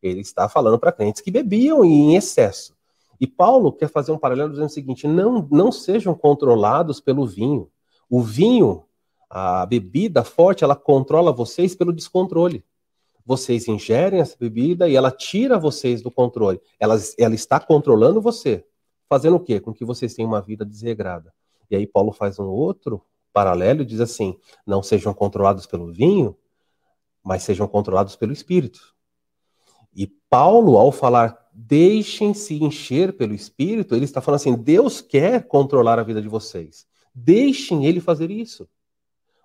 ele 0.00 0.20
está 0.20 0.48
falando 0.48 0.78
para 0.78 0.92
crentes 0.92 1.20
que 1.20 1.30
bebiam 1.32 1.84
em 1.84 2.14
excesso. 2.14 2.76
E 3.20 3.26
Paulo 3.26 3.72
quer 3.72 3.88
fazer 3.88 4.12
um 4.12 4.18
paralelo 4.18 4.50
dizendo 4.50 4.68
o 4.68 4.72
seguinte: 4.72 5.08
não, 5.08 5.48
não 5.50 5.72
sejam 5.72 6.14
controlados 6.14 7.00
pelo 7.00 7.26
vinho. 7.26 7.68
O 8.08 8.22
vinho, 8.22 8.84
a 9.28 9.66
bebida 9.66 10.22
forte, 10.22 10.62
ela 10.62 10.76
controla 10.76 11.32
vocês 11.32 11.74
pelo 11.74 11.92
descontrole 11.92 12.64
vocês 13.26 13.66
ingerem 13.66 14.20
essa 14.20 14.36
bebida 14.38 14.88
e 14.88 14.94
ela 14.94 15.10
tira 15.10 15.58
vocês 15.58 16.00
do 16.00 16.12
controle. 16.12 16.60
Ela, 16.78 16.96
ela 17.18 17.34
está 17.34 17.58
controlando 17.58 18.20
você, 18.20 18.64
fazendo 19.08 19.34
o 19.34 19.40
quê? 19.40 19.58
Com 19.58 19.74
que 19.74 19.84
vocês 19.84 20.14
tenham 20.14 20.30
uma 20.30 20.40
vida 20.40 20.64
desregrada. 20.64 21.34
E 21.68 21.74
aí 21.74 21.86
Paulo 21.86 22.12
faz 22.12 22.38
um 22.38 22.46
outro 22.46 23.04
paralelo 23.32 23.82
e 23.82 23.84
diz 23.84 24.00
assim: 24.00 24.38
não 24.64 24.80
sejam 24.80 25.12
controlados 25.12 25.66
pelo 25.66 25.92
vinho, 25.92 26.36
mas 27.22 27.42
sejam 27.42 27.66
controlados 27.66 28.14
pelo 28.14 28.32
Espírito. 28.32 28.94
E 29.92 30.06
Paulo, 30.30 30.78
ao 30.78 30.92
falar 30.92 31.36
deixem-se 31.52 32.62
encher 32.62 33.16
pelo 33.16 33.34
Espírito, 33.34 33.96
ele 33.96 34.04
está 34.04 34.20
falando 34.20 34.40
assim: 34.40 34.54
Deus 34.54 35.00
quer 35.00 35.48
controlar 35.48 35.98
a 35.98 36.04
vida 36.04 36.22
de 36.22 36.28
vocês. 36.28 36.86
Deixem 37.12 37.86
ele 37.86 38.00
fazer 38.00 38.30
isso. 38.30 38.68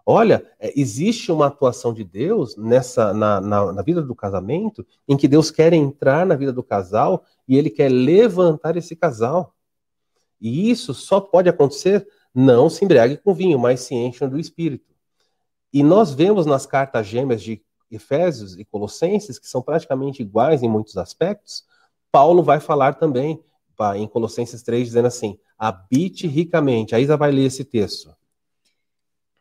Olha, 0.05 0.45
é, 0.59 0.71
existe 0.79 1.31
uma 1.31 1.47
atuação 1.47 1.93
de 1.93 2.03
Deus 2.03 2.55
nessa 2.57 3.13
na, 3.13 3.39
na, 3.39 3.71
na, 3.71 3.81
vida 3.81 4.01
do 4.01 4.15
casamento, 4.15 4.85
em 5.07 5.15
que 5.15 5.27
Deus 5.27 5.51
quer 5.51 5.73
entrar 5.73 6.25
na 6.25 6.35
vida 6.35 6.51
do 6.51 6.63
casal 6.63 7.23
e 7.47 7.57
ele 7.57 7.69
quer 7.69 7.89
levantar 7.89 8.77
esse 8.77 8.95
casal. 8.95 9.55
E 10.39 10.69
isso 10.69 10.93
só 10.93 11.19
pode 11.19 11.49
acontecer, 11.49 12.07
não 12.33 12.69
se 12.69 12.83
embriague 12.83 13.17
com 13.17 13.33
vinho, 13.33 13.59
mas 13.59 13.81
se 13.81 13.93
enchem 13.93 14.27
do 14.27 14.39
Espírito. 14.39 14.91
E 15.71 15.83
nós 15.83 16.13
vemos 16.13 16.45
nas 16.45 16.65
cartas 16.65 17.05
gêmeas 17.07 17.41
de 17.41 17.61
Efésios 17.89 18.57
e 18.57 18.65
Colossenses, 18.65 19.37
que 19.37 19.47
são 19.47 19.61
praticamente 19.61 20.21
iguais 20.21 20.63
em 20.63 20.69
muitos 20.69 20.97
aspectos, 20.97 21.65
Paulo 22.11 22.43
vai 22.43 22.59
falar 22.59 22.95
também 22.95 23.43
em 23.95 24.07
Colossenses 24.07 24.61
3, 24.61 24.85
dizendo 24.85 25.07
assim: 25.07 25.39
habite 25.57 26.27
ricamente. 26.27 26.93
A 26.93 26.99
Isa 26.99 27.17
vai 27.17 27.31
ler 27.31 27.45
esse 27.45 27.63
texto. 27.63 28.15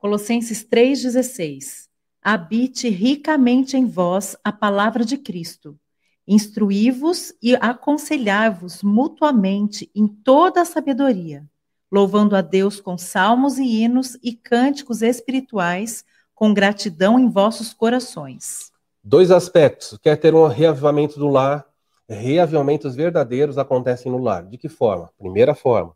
Colossenses 0.00 0.64
3,16. 0.64 1.86
Habite 2.22 2.88
ricamente 2.88 3.76
em 3.76 3.84
vós 3.84 4.34
a 4.42 4.50
palavra 4.50 5.04
de 5.04 5.18
Cristo. 5.18 5.78
Instruí-vos 6.26 7.34
e 7.42 7.54
aconselhai-vos 7.56 8.82
mutuamente 8.82 9.90
em 9.94 10.06
toda 10.06 10.62
a 10.62 10.64
sabedoria, 10.64 11.44
louvando 11.92 12.34
a 12.34 12.40
Deus 12.40 12.80
com 12.80 12.96
salmos 12.96 13.58
e 13.58 13.82
hinos 13.82 14.16
e 14.22 14.32
cânticos 14.32 15.02
espirituais, 15.02 16.02
com 16.34 16.54
gratidão 16.54 17.18
em 17.18 17.28
vossos 17.28 17.74
corações. 17.74 18.72
Dois 19.04 19.30
aspectos. 19.30 19.98
Quer 19.98 20.16
ter 20.16 20.34
um 20.34 20.46
reavivamento 20.46 21.18
do 21.18 21.28
lar? 21.28 21.66
Reavivamentos 22.08 22.96
verdadeiros 22.96 23.58
acontecem 23.58 24.10
no 24.10 24.16
lar. 24.16 24.46
De 24.46 24.56
que 24.56 24.68
forma? 24.70 25.10
Primeira 25.18 25.54
forma, 25.54 25.94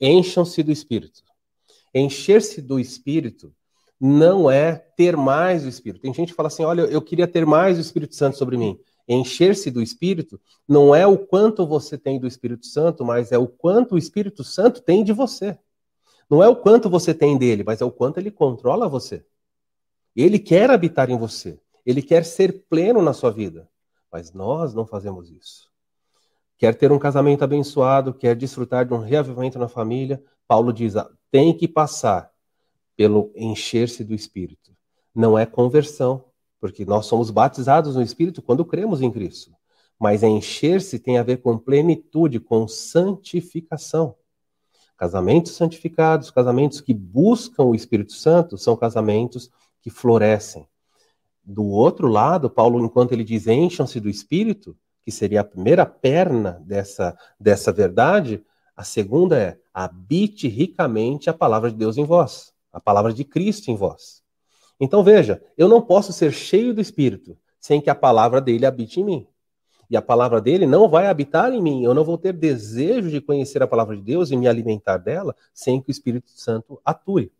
encham-se 0.00 0.60
do 0.64 0.72
Espírito. 0.72 1.22
Encher-se 1.94 2.60
do 2.60 2.78
Espírito 2.80 3.54
não 4.00 4.50
é 4.50 4.74
ter 4.74 5.16
mais 5.16 5.64
o 5.64 5.68
Espírito. 5.68 6.02
Tem 6.02 6.12
gente 6.12 6.30
que 6.30 6.34
fala 6.34 6.48
assim: 6.48 6.64
olha, 6.64 6.82
eu 6.82 7.00
queria 7.00 7.28
ter 7.28 7.46
mais 7.46 7.78
o 7.78 7.80
Espírito 7.80 8.14
Santo 8.14 8.36
sobre 8.36 8.56
mim. 8.56 8.78
Encher-se 9.06 9.70
do 9.70 9.82
Espírito 9.82 10.40
não 10.66 10.94
é 10.94 11.06
o 11.06 11.18
quanto 11.18 11.66
você 11.66 11.96
tem 11.96 12.18
do 12.18 12.26
Espírito 12.26 12.66
Santo, 12.66 13.04
mas 13.04 13.32
é 13.32 13.38
o 13.38 13.46
quanto 13.46 13.94
o 13.94 13.98
Espírito 13.98 14.42
Santo 14.42 14.80
tem 14.80 15.04
de 15.04 15.12
você. 15.12 15.58
Não 16.28 16.42
é 16.42 16.48
o 16.48 16.56
quanto 16.56 16.88
você 16.88 17.12
tem 17.12 17.36
dele, 17.36 17.62
mas 17.64 17.80
é 17.80 17.84
o 17.84 17.90
quanto 17.90 18.18
ele 18.18 18.30
controla 18.30 18.88
você. 18.88 19.24
Ele 20.16 20.38
quer 20.38 20.70
habitar 20.70 21.10
em 21.10 21.18
você. 21.18 21.60
Ele 21.84 22.00
quer 22.00 22.24
ser 22.24 22.64
pleno 22.68 23.02
na 23.02 23.12
sua 23.12 23.30
vida. 23.30 23.68
Mas 24.10 24.32
nós 24.32 24.72
não 24.72 24.86
fazemos 24.86 25.30
isso. 25.30 25.70
Quer 26.56 26.74
ter 26.74 26.92
um 26.92 26.98
casamento 26.98 27.42
abençoado, 27.42 28.14
quer 28.14 28.34
desfrutar 28.36 28.86
de 28.86 28.94
um 28.94 28.98
reavivamento 28.98 29.58
na 29.58 29.68
família, 29.68 30.22
Paulo 30.46 30.72
diz: 30.72 30.96
ah, 30.96 31.10
tem 31.30 31.56
que 31.56 31.66
passar 31.66 32.30
pelo 32.96 33.32
encher-se 33.34 34.04
do 34.04 34.14
Espírito. 34.14 34.72
Não 35.14 35.38
é 35.38 35.46
conversão, 35.46 36.24
porque 36.60 36.84
nós 36.84 37.06
somos 37.06 37.30
batizados 37.30 37.96
no 37.96 38.02
Espírito 38.02 38.42
quando 38.42 38.64
cremos 38.64 39.02
em 39.02 39.10
Cristo. 39.10 39.52
Mas 39.98 40.22
encher-se 40.22 40.98
tem 40.98 41.18
a 41.18 41.22
ver 41.22 41.38
com 41.38 41.58
plenitude, 41.58 42.40
com 42.40 42.66
santificação. 42.66 44.16
Casamentos 44.96 45.52
santificados, 45.52 46.30
casamentos 46.30 46.80
que 46.80 46.94
buscam 46.94 47.64
o 47.64 47.74
Espírito 47.74 48.12
Santo, 48.12 48.56
são 48.56 48.76
casamentos 48.76 49.50
que 49.82 49.90
florescem. 49.90 50.66
Do 51.44 51.64
outro 51.64 52.08
lado, 52.08 52.48
Paulo, 52.48 52.82
enquanto 52.84 53.12
ele 53.12 53.24
diz 53.24 53.46
encham-se 53.46 54.00
do 54.00 54.08
Espírito, 54.08 54.76
que 55.04 55.10
seria 55.10 55.42
a 55.42 55.44
primeira 55.44 55.84
perna 55.84 56.62
dessa, 56.64 57.16
dessa 57.38 57.70
verdade, 57.70 58.42
a 58.76 58.82
segunda 58.82 59.38
é 59.38 59.58
habite 59.72 60.48
ricamente 60.48 61.30
a 61.30 61.34
palavra 61.34 61.70
de 61.70 61.76
Deus 61.76 61.96
em 61.96 62.04
vós, 62.04 62.52
a 62.72 62.80
palavra 62.80 63.12
de 63.12 63.24
Cristo 63.24 63.70
em 63.70 63.76
vós. 63.76 64.22
Então 64.80 65.04
veja, 65.04 65.42
eu 65.56 65.68
não 65.68 65.80
posso 65.80 66.12
ser 66.12 66.32
cheio 66.32 66.74
do 66.74 66.80
Espírito 66.80 67.38
sem 67.60 67.80
que 67.80 67.88
a 67.88 67.94
palavra 67.94 68.40
dele 68.40 68.66
habite 68.66 69.00
em 69.00 69.04
mim. 69.04 69.26
E 69.88 69.96
a 69.96 70.02
palavra 70.02 70.40
dele 70.40 70.66
não 70.66 70.88
vai 70.88 71.06
habitar 71.06 71.52
em 71.52 71.62
mim. 71.62 71.84
Eu 71.84 71.94
não 71.94 72.04
vou 72.04 72.18
ter 72.18 72.32
desejo 72.32 73.10
de 73.10 73.20
conhecer 73.20 73.62
a 73.62 73.66
palavra 73.66 73.96
de 73.96 74.02
Deus 74.02 74.30
e 74.30 74.36
me 74.36 74.48
alimentar 74.48 74.98
dela 74.98 75.36
sem 75.52 75.80
que 75.80 75.90
o 75.90 75.92
Espírito 75.92 76.30
Santo 76.30 76.80
atue. 76.84 77.30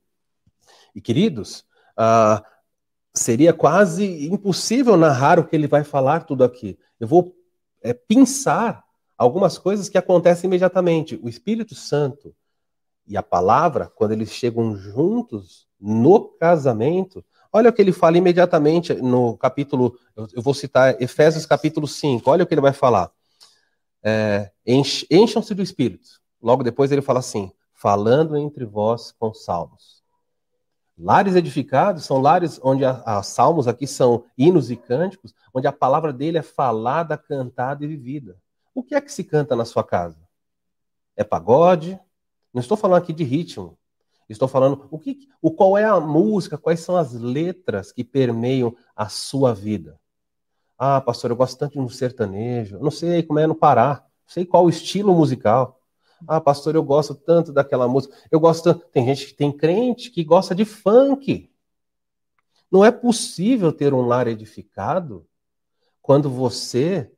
E 0.95 1.01
queridos, 1.01 1.65
uh, 1.99 2.43
seria 3.13 3.53
quase 3.53 4.27
impossível 4.27 4.97
narrar 4.97 5.39
o 5.39 5.45
que 5.45 5.57
ele 5.57 5.67
vai 5.67 5.85
falar 5.85 6.25
tudo 6.25 6.45
aqui. 6.45 6.79
Eu 7.01 7.09
vou 7.09 7.35
é, 7.83 7.93
pensar 7.93 8.85
algumas 9.17 9.59
coisas 9.59 9.89
que 9.89 9.99
acontecem 9.99 10.49
imediatamente. 10.49 11.19
O 11.23 11.29
Espírito 11.29 11.75
Santo 11.75 12.35
e 13.07 13.17
a 13.17 13.23
palavra, 13.23 13.91
quando 13.95 14.13
eles 14.13 14.31
chegam 14.31 14.77
juntos 14.77 15.67
no 15.79 16.29
casamento, 16.39 17.25
olha 17.53 17.71
o 17.71 17.73
que 17.73 17.83
ele 17.83 17.93
fala 17.93 18.19
imediatamente 18.19 18.95
no 18.95 19.37
capítulo, 19.37 19.99
eu 20.17 20.43
vou 20.43 20.55
citar 20.55 21.01
Efésios 21.01 21.47
capítulo 21.47 21.87
5, 21.87 22.31
olha 22.31 22.45
o 22.45 22.47
que 22.47 22.55
ele 22.55 22.61
vai 22.61 22.73
falar. 22.73 23.11
É, 24.03 24.51
Encham-se 24.67 25.55
do 25.55 25.63
Espírito. 25.63 26.21
Logo 26.43 26.63
depois 26.63 26.93
ele 26.93 27.03
fala 27.03 27.21
assim: 27.21 27.53
falando 27.73 28.37
entre 28.37 28.65
vós 28.65 29.13
com 29.13 29.33
salmos. 29.33 30.03
Lares 30.97 31.35
edificados 31.35 32.05
são 32.05 32.21
lares 32.21 32.61
onde 32.63 32.85
os 32.85 33.27
salmos 33.27 33.67
aqui 33.67 33.87
são 33.87 34.25
hinos 34.39 34.71
e 34.71 34.77
cânticos, 34.77 35.35
onde 35.53 35.67
a 35.67 35.73
palavra 35.73 36.13
dele 36.13 36.39
é 36.39 36.43
falada, 36.43 37.19
cantada 37.19 37.85
e 37.85 37.89
vivida. 37.89 38.39
O 38.75 38.83
que 38.83 38.95
é 38.95 39.01
que 39.01 39.13
se 39.13 39.23
canta 39.23 39.55
na 39.55 39.65
sua 39.65 39.85
casa? 39.85 40.19
É 41.17 41.23
pagode? 41.23 41.99
Não 42.53 42.61
estou 42.61 42.77
falando 42.77 43.03
aqui 43.03 43.13
de 43.13 43.25
ritmo. 43.25 43.79
Estou 44.29 44.49
falando 44.49 44.89
o 44.91 44.99
que, 44.99 45.29
o 45.41 45.51
qual 45.51 45.77
é 45.77 45.85
a 45.85 46.01
música, 46.01 46.59
quais 46.59 46.81
são 46.81 46.97
as 46.97 47.13
letras 47.13 47.93
que 47.93 48.03
permeiam 48.03 48.75
a 48.97 49.09
sua 49.09 49.55
vida. 49.55 50.01
Ah, 50.79 51.01
pastor, 51.01 51.31
eu 51.31 51.37
gosto 51.37 51.59
tanto 51.59 51.73
de 51.75 51.81
um 51.81 51.89
sertanejo. 51.89 52.79
não 52.79 52.91
sei 52.91 53.23
como 53.23 53.39
é 53.39 53.47
no 53.47 53.55
Pará. 53.55 54.05
Não 54.27 54.33
sei 54.33 54.45
qual 54.45 54.65
o 54.65 54.71
estilo 54.71 55.15
musical. 55.15 55.81
Ah, 56.27 56.41
pastor, 56.41 56.75
eu 56.75 56.83
gosto 56.83 57.15
tanto 57.15 57.53
daquela 57.53 57.87
música. 57.87 58.17
Eu 58.31 58.41
gosto. 58.41 58.75
Tem 58.75 59.05
gente 59.07 59.27
que 59.27 59.35
tem 59.35 59.53
crente 59.53 60.11
que 60.11 60.25
gosta 60.25 60.55
de 60.55 60.65
funk. 60.65 61.51
Não 62.71 62.85
é 62.85 62.91
possível 62.91 63.73
ter 63.73 63.93
um 63.95 64.03
lar 64.03 64.27
edificado 64.27 65.27
quando 66.03 66.29
você 66.29 67.11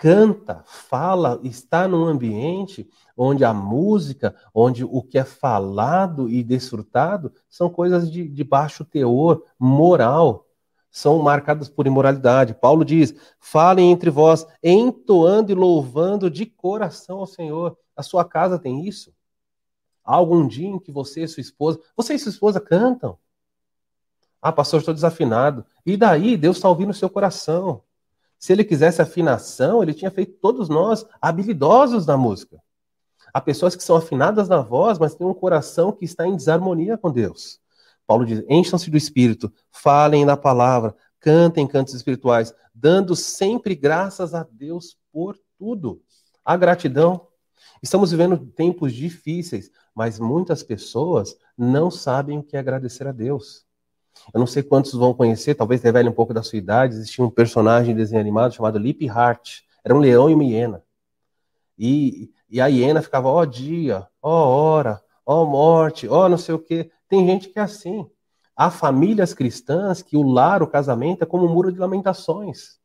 canta, 0.00 0.64
fala, 0.64 1.38
está 1.44 1.86
num 1.86 2.06
ambiente 2.06 2.88
onde 3.14 3.44
a 3.44 3.52
música, 3.52 4.34
onde 4.54 4.82
o 4.82 5.02
que 5.02 5.18
é 5.18 5.24
falado 5.24 6.26
e 6.26 6.42
desfrutado 6.42 7.30
são 7.50 7.68
coisas 7.68 8.10
de, 8.10 8.26
de 8.26 8.42
baixo 8.42 8.82
teor 8.82 9.44
moral, 9.58 10.46
são 10.90 11.18
marcadas 11.18 11.68
por 11.68 11.86
imoralidade. 11.86 12.54
Paulo 12.54 12.82
diz: 12.82 13.14
falem 13.38 13.92
entre 13.92 14.08
vós, 14.08 14.46
entoando 14.62 15.52
e 15.52 15.54
louvando 15.54 16.30
de 16.30 16.46
coração 16.46 17.18
ao 17.18 17.26
Senhor. 17.26 17.76
A 17.94 18.02
sua 18.02 18.24
casa 18.24 18.58
tem 18.58 18.86
isso? 18.88 19.12
Há 20.02 20.14
algum 20.14 20.48
dia 20.48 20.66
em 20.66 20.78
que 20.78 20.90
você 20.90 21.24
e 21.24 21.28
sua 21.28 21.42
esposa, 21.42 21.78
você 21.94 22.14
e 22.14 22.18
sua 22.18 22.30
esposa 22.30 22.58
cantam? 22.58 23.18
Ah, 24.40 24.50
pastor, 24.50 24.80
estou 24.80 24.94
desafinado. 24.94 25.66
E 25.84 25.94
daí? 25.94 26.38
Deus 26.38 26.56
está 26.56 26.70
ouvindo 26.70 26.88
o 26.88 26.94
seu 26.94 27.10
coração. 27.10 27.82
Se 28.40 28.52
ele 28.52 28.64
quisesse 28.64 29.00
afinação, 29.00 29.82
ele 29.82 29.94
tinha 29.94 30.10
feito 30.10 30.32
todos 30.40 30.68
nós 30.68 31.06
habilidosos 31.20 32.06
na 32.06 32.16
música. 32.16 32.60
Há 33.32 33.40
pessoas 33.40 33.76
que 33.76 33.84
são 33.84 33.94
afinadas 33.94 34.48
na 34.48 34.60
voz, 34.60 34.98
mas 34.98 35.14
têm 35.14 35.26
um 35.26 35.34
coração 35.34 35.92
que 35.92 36.04
está 36.04 36.26
em 36.26 36.34
desarmonia 36.34 36.98
com 36.98 37.12
Deus. 37.12 37.60
Paulo 38.06 38.24
diz: 38.24 38.42
encham-se 38.48 38.90
do 38.90 38.96
espírito, 38.96 39.52
falem 39.70 40.24
na 40.24 40.36
palavra, 40.36 40.96
cantem 41.20 41.66
cantos 41.68 41.94
espirituais, 41.94 42.52
dando 42.74 43.14
sempre 43.14 43.76
graças 43.76 44.34
a 44.34 44.44
Deus 44.50 44.96
por 45.12 45.38
tudo. 45.56 46.02
A 46.44 46.56
gratidão 46.56 47.28
Estamos 47.82 48.10
vivendo 48.10 48.36
tempos 48.38 48.92
difíceis, 48.92 49.70
mas 49.94 50.18
muitas 50.18 50.62
pessoas 50.62 51.36
não 51.56 51.90
sabem 51.90 52.38
o 52.38 52.42
que 52.42 52.56
é 52.56 52.60
agradecer 52.60 53.06
a 53.06 53.12
Deus. 53.12 53.64
Eu 54.32 54.38
não 54.38 54.46
sei 54.46 54.62
quantos 54.62 54.92
vão 54.92 55.14
conhecer, 55.14 55.54
talvez 55.54 55.82
revele 55.82 56.08
um 56.08 56.12
pouco 56.12 56.34
da 56.34 56.42
sua 56.42 56.58
idade. 56.58 56.94
Existia 56.94 57.24
um 57.24 57.30
personagem 57.30 57.94
de 57.94 58.00
desenho 58.00 58.20
animado 58.20 58.54
chamado 58.54 58.78
Lip 58.78 59.04
Heart. 59.04 59.62
Era 59.84 59.94
um 59.94 59.98
leão 59.98 60.30
e 60.30 60.34
uma 60.34 60.44
hiena. 60.44 60.82
E, 61.78 62.30
e 62.48 62.60
a 62.60 62.66
hiena 62.66 63.00
ficava, 63.00 63.28
ó 63.28 63.40
oh, 63.40 63.46
dia, 63.46 64.06
ó 64.20 64.30
oh, 64.30 64.48
hora, 64.48 65.02
ó 65.24 65.42
oh, 65.42 65.46
morte, 65.46 66.06
ó 66.06 66.28
não 66.28 66.36
sei 66.36 66.54
o 66.54 66.58
quê. 66.58 66.90
Tem 67.08 67.26
gente 67.26 67.48
que 67.48 67.58
é 67.58 67.62
assim. 67.62 68.06
Há 68.54 68.70
famílias 68.70 69.32
cristãs 69.32 70.02
que 70.02 70.16
o 70.16 70.22
lar, 70.22 70.62
o 70.62 70.66
casamento, 70.66 71.22
é 71.22 71.26
como 71.26 71.46
um 71.46 71.52
muro 71.52 71.72
de 71.72 71.78
lamentações. 71.78 72.78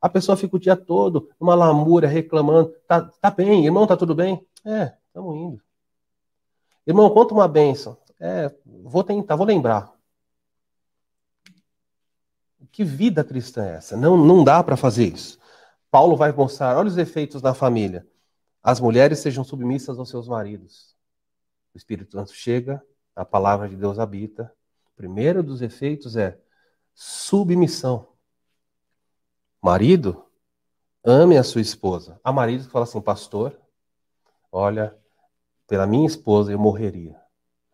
A 0.00 0.08
pessoa 0.08 0.36
fica 0.36 0.56
o 0.56 0.58
dia 0.58 0.74
todo 0.74 1.28
numa 1.38 1.54
lamúria, 1.54 2.08
reclamando. 2.08 2.72
Tá, 2.88 3.02
tá 3.20 3.30
bem, 3.30 3.66
irmão, 3.66 3.86
tá 3.86 3.96
tudo 3.96 4.14
bem? 4.14 4.44
É, 4.64 4.94
estamos 5.06 5.36
indo. 5.36 5.62
Irmão, 6.86 7.10
conta 7.10 7.34
uma 7.34 7.46
benção. 7.46 7.98
É, 8.18 8.50
vou 8.64 9.04
tentar, 9.04 9.36
vou 9.36 9.46
lembrar. 9.46 9.92
Que 12.72 12.84
vida 12.84 13.24
cristã 13.24 13.66
é 13.66 13.76
essa? 13.76 13.96
Não, 13.96 14.16
não 14.16 14.44
dá 14.44 14.62
para 14.62 14.76
fazer 14.76 15.06
isso. 15.06 15.38
Paulo 15.90 16.16
vai 16.16 16.32
mostrar, 16.32 16.76
olha 16.76 16.88
os 16.88 16.96
efeitos 16.96 17.42
na 17.42 17.52
família. 17.52 18.06
As 18.62 18.78
mulheres 18.78 19.18
sejam 19.18 19.42
submissas 19.42 19.98
aos 19.98 20.08
seus 20.08 20.28
maridos. 20.28 20.94
O 21.74 21.78
Espírito 21.78 22.12
Santo 22.12 22.32
chega, 22.32 22.82
a 23.14 23.24
palavra 23.24 23.68
de 23.68 23.76
Deus 23.76 23.98
habita. 23.98 24.52
O 24.92 24.96
primeiro 24.96 25.42
dos 25.42 25.62
efeitos 25.62 26.16
é 26.16 26.38
submissão. 26.94 28.08
Marido, 29.62 30.24
ame 31.04 31.36
a 31.36 31.42
sua 31.42 31.60
esposa. 31.60 32.20
Há 32.22 32.32
maridos 32.32 32.66
que 32.66 32.72
falam 32.72 32.84
assim, 32.84 33.00
pastor, 33.00 33.58
olha, 34.52 34.96
pela 35.66 35.86
minha 35.86 36.06
esposa, 36.06 36.52
eu 36.52 36.58
morreria. 36.58 37.20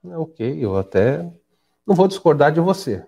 Ok, 0.02 0.64
eu 0.64 0.76
até 0.76 1.22
não 1.87 1.94
vou 1.94 2.09
discordar 2.09 2.52
de 2.52 2.61
você. 2.61 3.06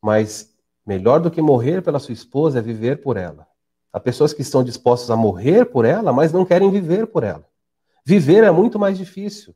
Mas 0.00 0.51
melhor 0.86 1.20
do 1.20 1.30
que 1.30 1.40
morrer 1.40 1.82
pela 1.82 1.98
sua 1.98 2.12
esposa 2.12 2.58
é 2.58 2.62
viver 2.62 3.00
por 3.00 3.16
ela. 3.16 3.46
Há 3.92 4.00
pessoas 4.00 4.32
que 4.32 4.42
estão 4.42 4.64
dispostas 4.64 5.10
a 5.10 5.16
morrer 5.16 5.66
por 5.66 5.84
ela, 5.84 6.12
mas 6.12 6.32
não 6.32 6.44
querem 6.44 6.70
viver 6.70 7.06
por 7.06 7.22
ela. 7.22 7.46
Viver 8.04 8.42
é 8.42 8.50
muito 8.50 8.78
mais 8.78 8.96
difícil. 8.96 9.54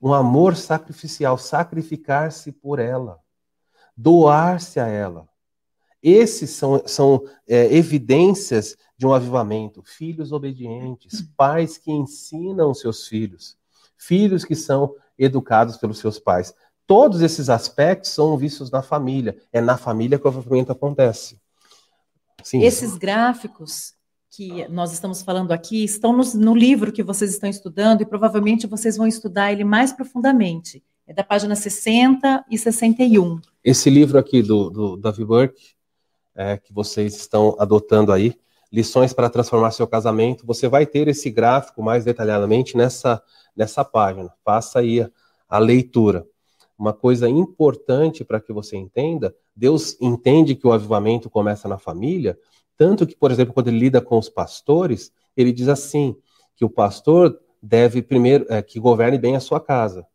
Um 0.00 0.12
amor 0.12 0.56
sacrificial, 0.56 1.36
sacrificar-se 1.36 2.52
por 2.52 2.78
ela, 2.78 3.18
doar-se 3.96 4.78
a 4.78 4.86
ela. 4.86 5.28
Esses 6.02 6.50
são, 6.50 6.82
são 6.86 7.22
é, 7.46 7.74
evidências 7.74 8.76
de 8.96 9.06
um 9.06 9.12
avivamento. 9.12 9.82
Filhos 9.82 10.32
obedientes, 10.32 11.22
pais 11.36 11.76
que 11.76 11.90
ensinam 11.90 12.72
seus 12.72 13.06
filhos, 13.06 13.58
filhos 13.96 14.44
que 14.44 14.54
são 14.54 14.94
educados 15.18 15.76
pelos 15.76 15.98
seus 15.98 16.18
pais. 16.18 16.54
Todos 16.90 17.22
esses 17.22 17.48
aspectos 17.48 18.10
são 18.10 18.36
vistos 18.36 18.68
na 18.68 18.82
família. 18.82 19.36
É 19.52 19.60
na 19.60 19.78
família 19.78 20.18
que 20.18 20.26
o 20.26 20.28
avivamento 20.28 20.72
acontece. 20.72 21.38
Sim. 22.42 22.64
Esses 22.64 22.96
gráficos 22.96 23.94
que 24.28 24.66
nós 24.66 24.92
estamos 24.92 25.22
falando 25.22 25.52
aqui 25.52 25.84
estão 25.84 26.12
no, 26.12 26.24
no, 26.34 26.52
livro 26.52 26.90
que 26.90 27.04
vocês 27.04 27.30
estão 27.30 27.48
estudando 27.48 28.00
e 28.00 28.04
provavelmente 28.04 28.66
vocês 28.66 28.96
vão 28.96 29.06
estudar 29.06 29.52
ele 29.52 29.62
mais 29.62 29.92
profundamente. 29.92 30.82
É 31.06 31.14
da 31.14 31.22
página 31.22 31.54
60 31.54 32.46
e 32.50 32.58
61. 32.58 33.40
Esse 33.62 33.88
livro 33.88 34.18
aqui 34.18 34.42
do, 34.42 34.68
do 34.68 34.96
Davi 34.96 35.24
Burke, 35.24 35.76
é, 36.34 36.56
que 36.56 36.72
vocês 36.72 37.14
estão 37.14 37.54
adotando 37.60 38.10
aí, 38.10 38.34
Lições 38.72 39.12
para 39.12 39.30
Transformar 39.30 39.70
Seu 39.70 39.86
Casamento, 39.86 40.44
você 40.44 40.66
vai 40.66 40.84
ter 40.84 41.06
esse 41.06 41.30
gráfico 41.30 41.84
mais 41.84 42.04
detalhadamente 42.04 42.76
nessa, 42.76 43.22
nessa 43.56 43.84
página. 43.84 44.32
Faça 44.44 44.80
aí 44.80 45.02
a, 45.02 45.10
a 45.48 45.58
leitura. 45.60 46.26
Uma 46.80 46.94
coisa 46.94 47.28
importante 47.28 48.24
para 48.24 48.40
que 48.40 48.54
você 48.54 48.74
entenda, 48.74 49.36
Deus 49.54 50.00
entende 50.00 50.54
que 50.54 50.66
o 50.66 50.72
avivamento 50.72 51.28
começa 51.28 51.68
na 51.68 51.76
família, 51.76 52.38
tanto 52.74 53.06
que, 53.06 53.14
por 53.14 53.30
exemplo, 53.30 53.52
quando 53.52 53.68
ele 53.68 53.78
lida 53.78 54.00
com 54.00 54.16
os 54.16 54.30
pastores, 54.30 55.12
ele 55.36 55.52
diz 55.52 55.68
assim, 55.68 56.16
que 56.56 56.64
o 56.64 56.70
pastor 56.70 57.38
deve 57.62 58.00
primeiro 58.00 58.46
é, 58.48 58.62
que 58.62 58.80
governe 58.80 59.18
bem 59.18 59.36
a 59.36 59.40
sua 59.40 59.60
casa. 59.60 60.06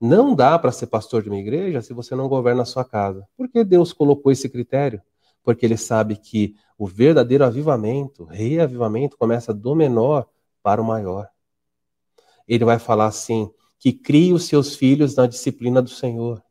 Não 0.00 0.34
dá 0.34 0.58
para 0.58 0.72
ser 0.72 0.88
pastor 0.88 1.22
de 1.22 1.28
uma 1.28 1.38
igreja 1.38 1.80
se 1.80 1.92
você 1.92 2.16
não 2.16 2.28
governa 2.28 2.62
a 2.62 2.66
sua 2.66 2.84
casa. 2.84 3.24
Por 3.36 3.48
que 3.48 3.62
Deus 3.62 3.92
colocou 3.92 4.32
esse 4.32 4.48
critério? 4.48 5.00
Porque 5.44 5.64
ele 5.64 5.76
sabe 5.76 6.16
que 6.16 6.56
o 6.76 6.84
verdadeiro 6.84 7.44
avivamento, 7.44 8.24
reavivamento, 8.24 9.16
começa 9.16 9.54
do 9.54 9.76
menor 9.76 10.26
para 10.64 10.82
o 10.82 10.84
maior. 10.84 11.28
Ele 12.48 12.64
vai 12.64 12.80
falar 12.80 13.06
assim: 13.06 13.48
que 13.78 13.92
crie 13.92 14.32
os 14.32 14.44
seus 14.46 14.74
filhos 14.74 15.14
na 15.14 15.26
disciplina 15.26 15.80
do 15.80 15.90
Senhor, 15.90 16.42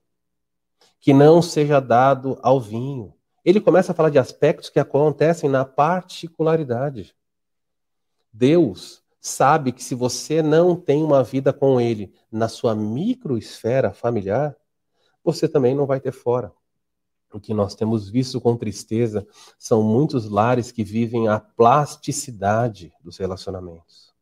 que 0.99 1.13
não 1.13 1.41
seja 1.41 1.79
dado 1.79 2.39
ao 2.41 2.59
vinho, 2.59 3.13
ele 3.43 3.61
começa 3.61 3.91
a 3.91 3.95
falar 3.95 4.09
de 4.09 4.19
aspectos 4.19 4.69
que 4.69 4.79
acontecem 4.79 5.49
na 5.49 5.63
particularidade. 5.63 7.15
Deus 8.31 9.01
sabe 9.19 9.71
que 9.71 9.83
se 9.83 9.95
você 9.95 10.41
não 10.41 10.75
tem 10.75 11.03
uma 11.03 11.23
vida 11.23 11.53
com 11.53 11.79
Ele 11.79 12.13
na 12.31 12.47
sua 12.47 12.75
microesfera 12.75 13.93
familiar, 13.93 14.55
você 15.23 15.47
também 15.47 15.75
não 15.75 15.85
vai 15.85 15.99
ter 15.99 16.11
fora. 16.11 16.51
O 17.33 17.39
que 17.39 17.53
nós 17.53 17.75
temos 17.75 18.09
visto 18.09 18.39
com 18.39 18.55
tristeza 18.55 19.27
são 19.57 19.83
muitos 19.83 20.29
lares 20.29 20.71
que 20.71 20.83
vivem 20.83 21.27
a 21.27 21.39
plasticidade 21.39 22.93
dos 23.01 23.17
relacionamentos. 23.17 24.13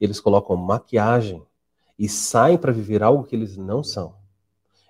Eles 0.00 0.20
colocam 0.20 0.56
maquiagem 0.56 1.44
e 1.98 2.08
saem 2.08 2.58
para 2.58 2.72
viver 2.72 3.02
algo 3.02 3.24
que 3.24 3.34
eles 3.34 3.56
não 3.56 3.82
são. 3.82 4.14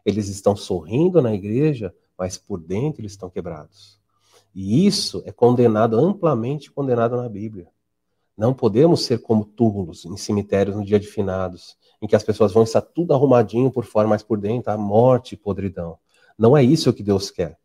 Eles 0.04 0.28
estão 0.28 0.54
sorrindo 0.54 1.20
na 1.20 1.34
igreja, 1.34 1.94
mas 2.18 2.36
por 2.36 2.60
dentro 2.60 3.00
eles 3.00 3.12
estão 3.12 3.30
quebrados. 3.30 3.98
E 4.54 4.86
isso 4.86 5.22
é 5.26 5.32
condenado, 5.32 5.98
amplamente 5.98 6.70
condenado 6.70 7.16
na 7.16 7.28
Bíblia. 7.28 7.68
Não 8.36 8.52
podemos 8.52 9.04
ser 9.04 9.20
como 9.20 9.44
túmulos 9.44 10.04
em 10.04 10.16
cemitérios 10.16 10.76
no 10.76 10.84
dia 10.84 10.98
de 10.98 11.06
finados, 11.06 11.76
em 12.00 12.06
que 12.06 12.16
as 12.16 12.22
pessoas 12.22 12.52
vão 12.52 12.62
estar 12.62 12.80
tudo 12.80 13.14
arrumadinho 13.14 13.70
por 13.70 13.84
fora, 13.84 14.08
mas 14.08 14.22
por 14.22 14.38
dentro 14.38 14.72
a 14.72 14.76
morte 14.76 15.34
e 15.34 15.38
podridão. 15.38 15.98
Não 16.38 16.56
é 16.56 16.62
isso 16.62 16.92
que 16.92 17.02
Deus 17.02 17.30
quer. 17.30 17.56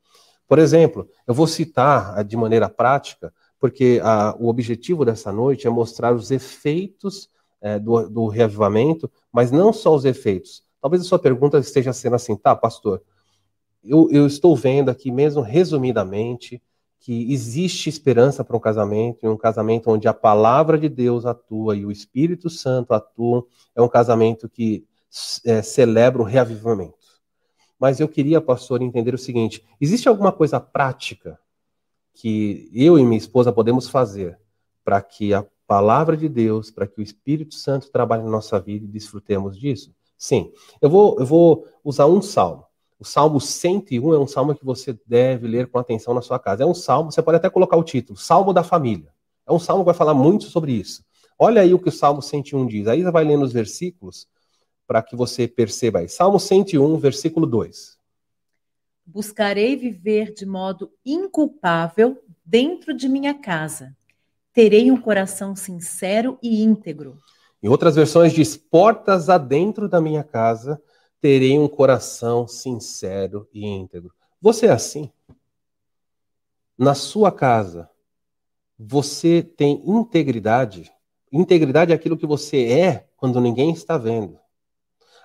Por 0.48 0.58
exemplo, 0.58 1.08
eu 1.28 1.34
vou 1.34 1.48
citar 1.48 2.24
de 2.24 2.36
maneira 2.36 2.70
prática, 2.70 3.34
porque 3.60 4.00
a, 4.04 4.36
o 4.40 4.48
objetivo 4.48 5.04
dessa 5.04 5.32
noite 5.32 5.68
é 5.68 5.70
mostrar 5.70 6.16
os 6.16 6.32
efeitos 6.32 7.30
é, 7.62 7.78
do, 7.80 8.10
do 8.10 8.28
reavivamento, 8.28 9.10
mas 9.32 9.52
não 9.52 9.74
só 9.74 9.96
os 9.96 10.06
efeitos. 10.06 10.64
Talvez 10.82 11.02
a 11.02 11.06
sua 11.06 11.20
pergunta 11.20 11.58
esteja 11.60 11.92
sendo 11.94 12.16
assim, 12.16 12.36
tá, 12.36 12.56
pastor, 12.56 13.02
eu, 13.84 14.10
eu 14.12 14.26
estou 14.26 14.56
vendo 14.56 14.90
aqui 14.90 15.12
mesmo 15.12 15.42
resumidamente 15.42 16.62
que 17.00 17.32
existe 17.32 17.90
esperança 17.90 18.44
para 18.44 18.58
um 18.58 18.60
casamento, 18.60 19.26
e 19.26 19.30
um 19.30 19.38
casamento 19.38 19.90
onde 19.90 20.08
a 20.08 20.14
palavra 20.14 20.78
de 20.78 20.90
Deus 20.90 21.26
atua 21.26 21.76
e 21.76 21.86
o 21.86 21.92
Espírito 21.92 22.50
Santo 22.50 22.94
atua, 22.94 23.46
é 23.74 23.82
um 23.82 23.88
casamento 23.88 24.50
que 24.50 24.86
é, 25.46 25.62
celebra 25.62 26.22
o 26.22 26.26
reavivamento. 26.26 26.98
Mas 27.80 28.02
eu 28.02 28.10
queria, 28.10 28.42
pastor, 28.42 28.82
entender 28.82 29.14
o 29.14 29.18
seguinte: 29.18 29.66
existe 29.80 30.10
alguma 30.10 30.32
coisa 30.32 30.60
prática 30.60 31.40
que 32.14 32.70
eu 32.74 33.00
e 33.00 33.06
minha 33.06 33.18
esposa 33.18 33.54
podemos 33.54 33.88
fazer 33.88 34.38
para 34.84 35.02
que 35.02 35.34
a 35.34 35.46
palavra 35.70 36.18
de 36.18 36.28
Deus, 36.28 36.72
para 36.72 36.88
que 36.88 37.00
o 37.00 37.04
Espírito 37.04 37.54
Santo 37.54 37.92
trabalhe 37.92 38.24
na 38.24 38.30
nossa 38.32 38.60
vida 38.60 38.86
e 38.86 38.88
desfrutemos 38.88 39.56
disso? 39.56 39.94
Sim. 40.18 40.52
Eu 40.82 40.90
vou, 40.90 41.16
eu 41.20 41.26
vou 41.28 41.68
usar 41.84 42.08
um 42.08 42.24
salmo. 42.24 42.66
O 43.00 43.06
Salmo 43.06 43.40
101 43.40 44.14
é 44.16 44.20
um 44.20 44.26
salmo 44.26 44.56
que 44.56 44.66
você 44.66 45.00
deve 45.06 45.48
ler 45.48 45.68
com 45.68 45.78
atenção 45.78 46.16
na 46.16 46.24
sua 46.24 46.40
casa. 46.40 46.64
É 46.64 46.66
um 46.66 46.74
salmo, 46.74 47.12
você 47.12 47.22
pode 47.22 47.38
até 47.38 47.52
colocar 47.52 47.78
o 47.78 47.84
título, 47.84 48.18
Salmo 48.18 48.52
da 48.52 48.64
Família. 48.64 49.14
É 49.48 49.54
um 49.54 49.60
salmo 49.60 49.84
que 49.84 49.86
vai 49.86 49.94
falar 49.94 50.16
muito 50.16 50.46
sobre 50.46 50.72
isso. 50.72 51.06
Olha 51.38 51.62
aí 51.62 51.72
o 51.72 51.78
que 51.78 51.90
o 51.90 51.92
Salmo 51.92 52.20
101 52.20 52.66
diz. 52.66 52.88
Aí 52.88 53.04
você 53.04 53.12
vai 53.12 53.24
lendo 53.24 53.44
os 53.44 53.54
versículos 53.54 54.28
para 54.88 55.04
que 55.04 55.16
você 55.16 55.48
perceba 55.48 56.00
aí. 56.00 56.10
Salmo 56.10 56.40
101, 56.40 56.98
versículo 56.98 57.46
2. 57.46 57.96
Buscarei 59.06 59.76
viver 59.76 60.34
de 60.34 60.48
modo 60.48 60.92
inculpável 61.06 62.18
dentro 62.44 62.92
de 62.92 63.08
minha 63.08 63.36
casa. 63.36 63.96
Terei 64.54 64.92
um 64.92 65.00
coração 65.00 65.56
sincero 65.56 66.38
e 66.42 66.62
íntegro. 66.64 67.18
Em 67.62 67.68
outras 67.68 67.96
versões 67.96 68.34
diz: 68.34 68.58
portas 68.58 69.30
adentro 69.30 69.88
da 69.88 70.02
minha 70.02 70.24
casa 70.24 70.82
terei 71.22 71.58
um 71.60 71.68
coração 71.68 72.48
sincero 72.48 73.48
e 73.54 73.66
íntegro. 73.66 74.14
Você 74.42 74.68
é 74.68 74.72
assim? 74.72 75.12
Na 76.78 76.96
sua 76.96 77.32
casa, 77.32 77.90
você 78.78 79.44
tem 79.44 79.84
integridade? 79.86 80.90
Integridade 81.32 81.92
é 81.92 81.96
aquilo 81.96 82.18
que 82.18 82.26
você 82.26 82.66
é 82.68 83.10
quando 83.18 83.42
ninguém 83.42 83.72
está 83.72 83.98
vendo. 83.98 84.40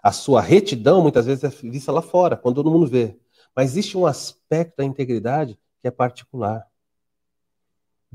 A 0.02 0.10
sua 0.10 0.40
retidão 0.40 1.00
muitas 1.00 1.26
vezes 1.26 1.44
é 1.44 1.48
vista 1.48 1.92
lá 1.92 2.02
fora, 2.02 2.36
quando 2.36 2.56
todo 2.56 2.70
mundo 2.70 2.86
vê. 2.86 3.16
Mas 3.54 3.70
existe 3.70 3.96
um 3.96 4.04
aspecto 4.04 4.78
da 4.78 4.84
integridade 4.84 5.58
que 5.80 5.86
é 5.86 5.90
particular. 5.90 6.66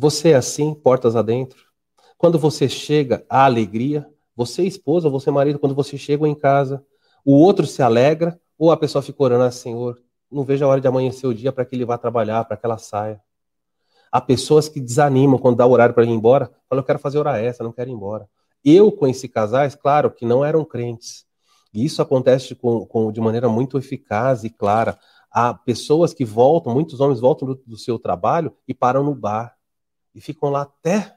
Você 0.01 0.29
é 0.29 0.35
assim, 0.35 0.73
portas 0.73 1.13
adentro? 1.17 1.59
Quando 2.17 2.39
você 2.39 2.69
chega, 2.69 3.25
há 3.29 3.43
alegria. 3.43 4.09
Você, 4.33 4.63
esposa, 4.63 5.09
você, 5.09 5.29
marido, 5.29 5.59
quando 5.59 5.75
você 5.75 5.97
chega 5.97 6.25
em 6.25 6.33
casa, 6.33 6.81
o 7.25 7.33
outro 7.33 7.67
se 7.67 7.81
alegra, 7.81 8.39
ou 8.57 8.71
a 8.71 8.77
pessoa 8.77 9.01
fica 9.01 9.21
orando 9.21 9.43
assim, 9.43 9.71
Senhor, 9.71 10.01
não 10.31 10.45
vejo 10.45 10.63
a 10.63 10.69
hora 10.69 10.79
de 10.79 10.88
amanhecer 10.88 11.27
o 11.27 11.33
dia 11.33 11.51
para 11.51 11.65
que 11.65 11.75
ele 11.75 11.83
vá 11.83 11.97
trabalhar, 11.97 12.45
para 12.45 12.55
que 12.55 12.65
ela 12.65 12.77
saia. 12.77 13.21
Há 14.09 14.21
pessoas 14.21 14.69
que 14.69 14.79
desanimam 14.79 15.38
quando 15.38 15.57
dá 15.57 15.67
horário 15.67 15.93
para 15.93 16.05
ir 16.05 16.09
embora, 16.12 16.49
falam, 16.69 16.81
eu 16.81 16.85
quero 16.85 16.99
fazer 16.99 17.17
hora 17.17 17.38
essa, 17.38 17.62
não 17.62 17.73
quero 17.73 17.89
ir 17.89 17.93
embora. 17.93 18.25
Eu 18.63 18.93
conheci 18.93 19.27
casais, 19.27 19.75
claro, 19.75 20.09
que 20.09 20.25
não 20.25 20.45
eram 20.45 20.63
crentes. 20.63 21.25
E 21.73 21.83
isso 21.83 22.01
acontece 22.01 22.55
com, 22.55 22.85
com, 22.85 23.12
de 23.12 23.19
maneira 23.19 23.49
muito 23.49 23.77
eficaz 23.77 24.45
e 24.45 24.49
clara. 24.49 24.97
Há 25.29 25.53
pessoas 25.53 26.13
que 26.13 26.23
voltam, 26.23 26.73
muitos 26.73 27.01
homens 27.01 27.19
voltam 27.19 27.49
do, 27.49 27.62
do 27.67 27.75
seu 27.75 27.99
trabalho 27.99 28.55
e 28.65 28.73
param 28.73 29.03
no 29.03 29.13
bar. 29.13 29.59
E 30.19 30.21
ficam 30.21 30.49
lá 30.49 30.63
até 30.63 31.15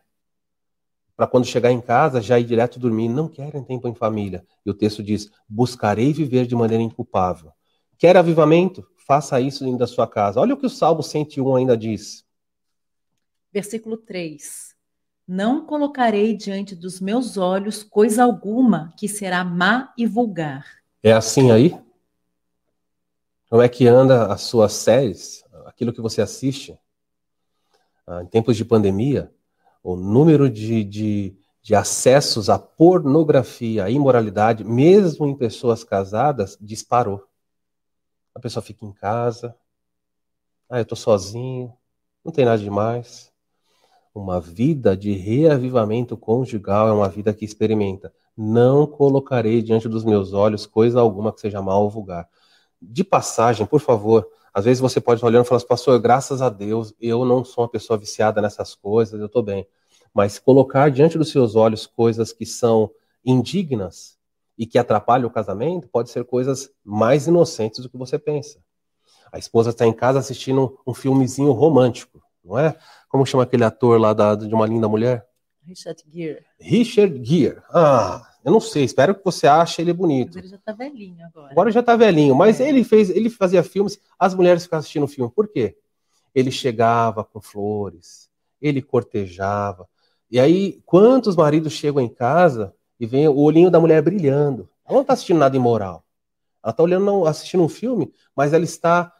para 1.17 1.27
quando 1.27 1.45
chegar 1.45 1.73
em 1.73 1.81
casa 1.81 2.21
já 2.21 2.39
ir 2.39 2.45
direto 2.45 2.79
dormir. 2.79 3.09
Não 3.09 3.27
querem 3.27 3.65
tempo 3.65 3.89
em 3.89 3.95
família. 3.97 4.47
E 4.65 4.71
o 4.71 4.75
texto 4.75 5.03
diz: 5.03 5.29
buscarei 5.49 6.13
viver 6.13 6.47
de 6.47 6.55
maneira 6.55 6.85
inculpável. 6.85 7.51
Quer 7.99 8.17
avivamento? 8.17 8.87
Faça 9.05 9.41
isso 9.41 9.65
dentro 9.65 9.81
da 9.81 9.89
sua 9.89 10.07
casa. 10.07 10.39
Olha 10.39 10.55
o 10.55 10.57
que 10.57 10.67
o 10.67 10.71
Salmo 10.71 11.03
101 11.03 11.57
ainda 11.57 11.77
diz. 11.77 12.25
Versículo 13.53 13.97
3. 13.97 14.73
Não 15.27 15.67
colocarei 15.67 16.37
diante 16.37 16.77
dos 16.77 17.01
meus 17.01 17.37
olhos 17.37 17.83
coisa 17.83 18.23
alguma 18.23 18.95
que 18.97 19.09
será 19.09 19.43
má 19.43 19.93
e 19.99 20.07
vulgar. 20.07 20.65
É 21.03 21.13
assim 21.13 21.51
aí? 21.51 21.77
Como 23.51 23.63
é 23.63 23.69
que 23.69 23.89
anda 23.89 24.33
as 24.33 24.43
suas 24.43 24.73
séries, 24.75 25.45
aquilo 25.67 25.93
que 25.93 26.01
você 26.01 26.23
assiste? 26.23 26.79
Ah, 28.07 28.23
em 28.23 28.27
tempos 28.27 28.57
de 28.57 28.65
pandemia, 28.65 29.33
o 29.83 29.97
número 29.97 30.51
de, 30.51 30.85
de, 30.85 31.37
de 31.63 31.75
acessos 31.75 32.51
à 32.51 32.59
pornografia, 32.59 33.85
à 33.85 33.91
imoralidade, 33.91 34.65
mesmo 34.65 35.27
em 35.27 35.37
pessoas 35.37 35.85
casadas, 35.85 36.57
disparou. 36.61 37.25
A 38.35 38.41
pessoa 38.41 38.63
fica 38.63 38.85
em 38.85 38.93
casa, 38.93 39.57
ah, 40.69 40.79
eu 40.79 40.83
estou 40.83 40.97
sozinho, 40.97 41.73
não 42.25 42.33
tem 42.33 42.45
nada 42.45 42.59
demais. 42.59 43.31
Uma 44.15 44.41
vida 44.41 44.97
de 44.97 45.13
reavivamento 45.13 46.17
conjugal 46.17 46.89
é 46.89 46.93
uma 46.93 47.09
vida 47.09 47.33
que 47.33 47.45
experimenta. 47.45 48.13
Não 48.37 48.87
colocarei 48.87 49.63
diante 49.63 49.89
dos 49.89 50.05
meus 50.05 50.33
olhos 50.33 50.67
coisa 50.67 51.01
alguma 51.01 51.33
que 51.33 51.41
seja 51.41 51.63
mal 51.63 51.83
ou 51.83 51.91
vulgar. 51.91 52.29
De 52.81 53.05
passagem, 53.05 53.67
por 53.67 53.81
favor, 53.81 54.27
às 54.53 54.65
vezes 54.65 54.81
você 54.81 55.01
pode 55.01 55.19
estar 55.19 55.27
olhando 55.27 55.45
e 55.45 55.49
falar 55.49 55.59
assim, 55.59 55.67
pastor, 55.67 56.01
graças 56.01 56.43
a 56.43 56.49
Deus, 56.49 56.95
eu 57.01 57.25
não 57.25 57.45
sou 57.45 57.65
uma 57.65 57.71
pessoa 57.71 57.99
viciada 57.99 58.41
nessas 58.43 58.75
coisas, 58.75 59.19
eu 59.19 59.27
estou 59.27 59.43
bem. 59.43 59.67
Mas 60.13 60.39
colocar 60.39 60.91
diante 60.91 61.17
dos 61.17 61.31
seus 61.31 61.57
olhos 61.57 61.87
coisas 61.87 62.33
que 62.33 62.45
são 62.45 62.91
indignas 63.25 64.19
e 64.59 64.67
que 64.67 64.79
atrapalham 64.79 65.27
o 65.27 65.33
casamento 65.33 65.89
pode 65.89 66.11
ser 66.11 66.25
coisas 66.25 66.71
mais 66.85 67.27
inocentes 67.27 67.81
do 67.81 67.89
que 67.89 67.97
você 67.97 68.19
pensa. 68.19 68.61
A 69.33 69.39
esposa 69.39 69.71
está 69.71 69.87
em 69.87 69.93
casa 69.93 70.19
assistindo 70.19 70.79
um 70.87 70.93
filmezinho 70.93 71.53
romântico, 71.53 72.23
não 72.45 72.59
é? 72.59 72.77
Como 73.09 73.25
chama 73.25 73.45
aquele 73.45 73.65
ator 73.65 73.99
lá 73.99 74.13
da, 74.13 74.35
de 74.35 74.55
Uma 74.55 74.67
Linda 74.67 74.89
Mulher? 74.89 75.27
Richard 75.65 76.05
Gere. 76.13 76.45
Richard 76.61 77.25
Gere. 77.25 77.63
Ah, 77.71 78.23
eu 78.45 78.51
não 78.51 78.61
sei, 78.61 78.85
espero 78.85 79.15
que 79.15 79.25
você 79.25 79.47
ache 79.47 79.81
ele 79.81 79.93
bonito. 79.93 80.35
Mas 80.35 80.45
ele 80.45 80.49
já 80.49 80.59
tá 80.59 80.73
velhinho 80.73 81.25
agora. 81.25 81.53
Agora 81.53 81.71
já 81.71 81.83
tá 81.83 81.97
velhinho, 81.97 82.35
mas 82.35 82.61
é. 82.61 82.69
ele 82.69 82.83
fez, 82.83 83.11
ele 83.11 83.31
fazia 83.31 83.63
filmes, 83.63 83.99
as 84.19 84.35
mulheres 84.35 84.65
ficavam 84.65 84.81
assistindo 84.81 85.05
o 85.05 85.09
filme. 85.09 85.31
Por 85.31 85.49
quê? 85.49 85.77
Ele 86.35 86.51
chegava 86.51 87.25
com 87.25 87.41
flores, 87.41 88.29
ele 88.61 88.83
cortejava. 88.83 89.89
E 90.31 90.41
aí, 90.41 90.83
quantos 90.85 91.37
maridos 91.37 91.73
chegam 91.73 92.03
em 92.03 92.09
casa 92.09 92.75
e 92.99 93.07
vem 93.07 93.29
o 93.29 93.39
olhinho 93.39 93.71
da 93.71 93.79
mulher 93.79 94.03
brilhando? 94.03 94.69
Ela 94.85 94.95
não 94.95 95.03
está 95.03 95.13
assistindo 95.13 95.39
nada 95.39 95.57
imoral. 95.57 96.05
Ela 96.63 96.71
está 96.71 96.83
olhando, 96.83 97.27
assistindo 97.27 97.63
um 97.63 97.69
filme, 97.69 98.13
mas 98.35 98.53
ela 98.53 98.65
está 98.65 99.13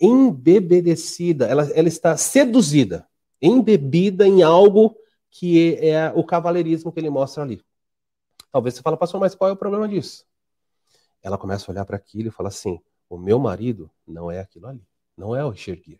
embebedecida, 0.00 1.46
ela, 1.46 1.70
ela 1.74 1.88
está 1.88 2.16
seduzida, 2.16 3.06
embebida 3.40 4.26
em 4.26 4.42
algo 4.42 4.96
que 5.30 5.76
é 5.80 6.12
o 6.14 6.24
cavaleirismo 6.24 6.92
que 6.92 7.00
ele 7.00 7.10
mostra 7.10 7.42
ali. 7.42 7.62
Talvez 8.54 8.76
você 8.76 8.82
fale, 8.82 8.96
pastor, 8.96 9.20
mas 9.20 9.34
qual 9.34 9.50
é 9.50 9.52
o 9.52 9.56
problema 9.56 9.88
disso? 9.88 10.24
Ela 11.20 11.36
começa 11.36 11.68
a 11.68 11.72
olhar 11.72 11.84
para 11.84 11.96
aquilo 11.96 12.28
e 12.28 12.30
fala 12.30 12.50
assim: 12.50 12.80
o 13.10 13.18
meu 13.18 13.36
marido 13.36 13.90
não 14.06 14.30
é 14.30 14.38
aquilo 14.38 14.68
ali, 14.68 14.86
não 15.16 15.34
é 15.34 15.44
o 15.44 15.50
Richard 15.50 15.98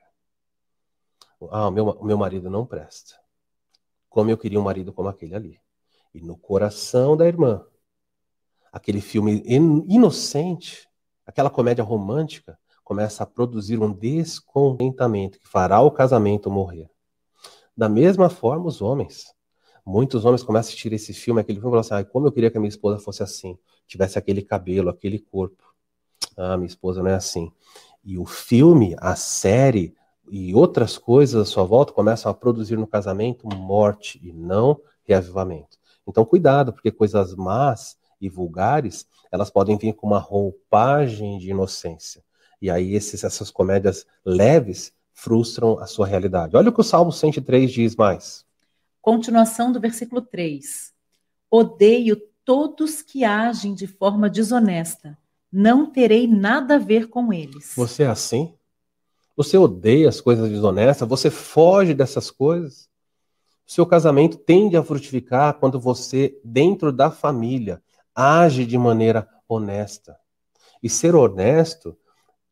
Ah, 1.51 1.67
o 1.67 1.73
meu, 1.73 1.89
o 1.89 2.05
meu 2.05 2.17
marido 2.17 2.49
não 2.49 2.65
presta. 2.65 3.17
Como 4.09 4.31
eu 4.31 4.39
queria 4.39 4.61
um 4.61 4.63
marido 4.63 4.93
como 4.93 5.09
aquele 5.09 5.35
ali. 5.35 5.61
E 6.15 6.21
no 6.21 6.39
coração 6.39 7.17
da 7.17 7.27
irmã, 7.27 7.67
aquele 8.71 9.01
filme 9.01 9.43
inocente, 9.89 10.89
aquela 11.27 11.51
comédia 11.51 11.83
romântica, 11.83 12.57
começa 12.85 13.25
a 13.25 13.27
produzir 13.27 13.83
um 13.83 13.93
descontentamento 13.93 15.41
que 15.41 15.49
fará 15.49 15.81
o 15.81 15.91
casamento 15.91 16.49
morrer. 16.49 16.89
Da 17.77 17.89
mesma 17.89 18.31
forma, 18.31 18.67
os 18.67 18.81
homens. 18.81 19.34
Muitos 19.85 20.25
homens 20.25 20.43
começam 20.43 20.69
a 20.69 20.71
assistir 20.71 20.93
esse 20.93 21.13
filme, 21.13 21.41
aquele 21.41 21.61
filme, 21.61 21.79
e 21.79 21.83
falam 21.83 22.01
assim: 22.01 22.11
como 22.11 22.27
eu 22.27 22.33
queria 22.33 22.51
que 22.51 22.57
a 22.57 22.61
minha 22.61 22.69
esposa 22.69 22.99
fosse 22.99 23.23
assim, 23.23 23.59
tivesse 23.87 24.19
aquele 24.19 24.43
cabelo, 24.43 24.89
aquele 24.89 25.19
corpo. 25.19 25.63
Ah, 26.37 26.57
minha 26.57 26.67
esposa 26.67 27.03
não 27.03 27.11
é 27.11 27.15
assim. 27.15 27.53
E 28.03 28.19
o 28.19 28.25
filme, 28.25 28.97
a 28.99 29.15
série 29.15 29.95
e 30.31 30.55
outras 30.55 30.97
coisas 30.97 31.43
à 31.43 31.45
sua 31.45 31.65
volta 31.65 31.93
começam 31.93 32.31
a 32.31 32.35
produzir 32.35 32.77
no 32.77 32.87
casamento 32.87 33.47
morte 33.55 34.19
e 34.23 34.33
não 34.33 34.81
reavivamento. 35.05 35.79
Então, 36.07 36.25
cuidado, 36.25 36.73
porque 36.73 36.91
coisas 36.91 37.35
más 37.35 37.97
e 38.21 38.29
vulgares, 38.29 39.07
elas 39.31 39.51
podem 39.51 39.77
vir 39.77 39.93
com 39.95 40.07
uma 40.07 40.19
roupagem 40.19 41.39
de 41.39 41.51
inocência. 41.51 42.23
E 42.61 42.71
aí 42.71 42.95
esses, 42.95 43.23
essas 43.25 43.51
comédias 43.51 44.07
leves 44.25 44.93
frustram 45.13 45.79
a 45.79 45.87
sua 45.87 46.07
realidade. 46.07 46.57
Olha 46.57 46.71
o 46.71 46.73
que 46.73 46.81
o 46.81 46.85
Salmo 46.85 47.13
103 47.13 47.71
diz 47.71 47.97
mais. 47.97 48.45
Continuação 49.05 49.71
do 49.71 49.79
versículo 49.79 50.23
3. 50.23 50.91
Odeio 51.51 52.17
todos 52.43 53.03
que 53.03 53.23
agem 53.23 53.75
de 53.75 53.87
forma 53.87 54.31
desonesta. 54.31 55.19
Não 55.53 55.93
terei 55.93 56.27
nada 56.27 56.77
a 56.77 56.79
ver 56.79 57.11
com 57.11 57.31
eles. 57.31 57.75
Você 57.77 58.05
é 58.05 58.07
assim? 58.07 58.55
Você 59.37 59.59
odeia 59.59 60.09
as 60.09 60.23
coisas 60.23 60.49
desonestas? 60.49 61.07
Você 61.07 61.29
foge 61.29 61.93
dessas 61.93 62.31
coisas? 62.31 62.89
Seu 63.67 63.85
casamento 63.85 64.39
tende 64.39 64.75
a 64.75 64.83
frutificar 64.83 65.53
quando 65.61 65.79
você, 65.79 66.41
dentro 66.43 66.91
da 66.91 67.11
família, 67.11 67.83
age 68.15 68.65
de 68.65 68.79
maneira 68.79 69.29
honesta. 69.47 70.17
E 70.83 70.89
ser 70.89 71.15
honesto 71.15 71.95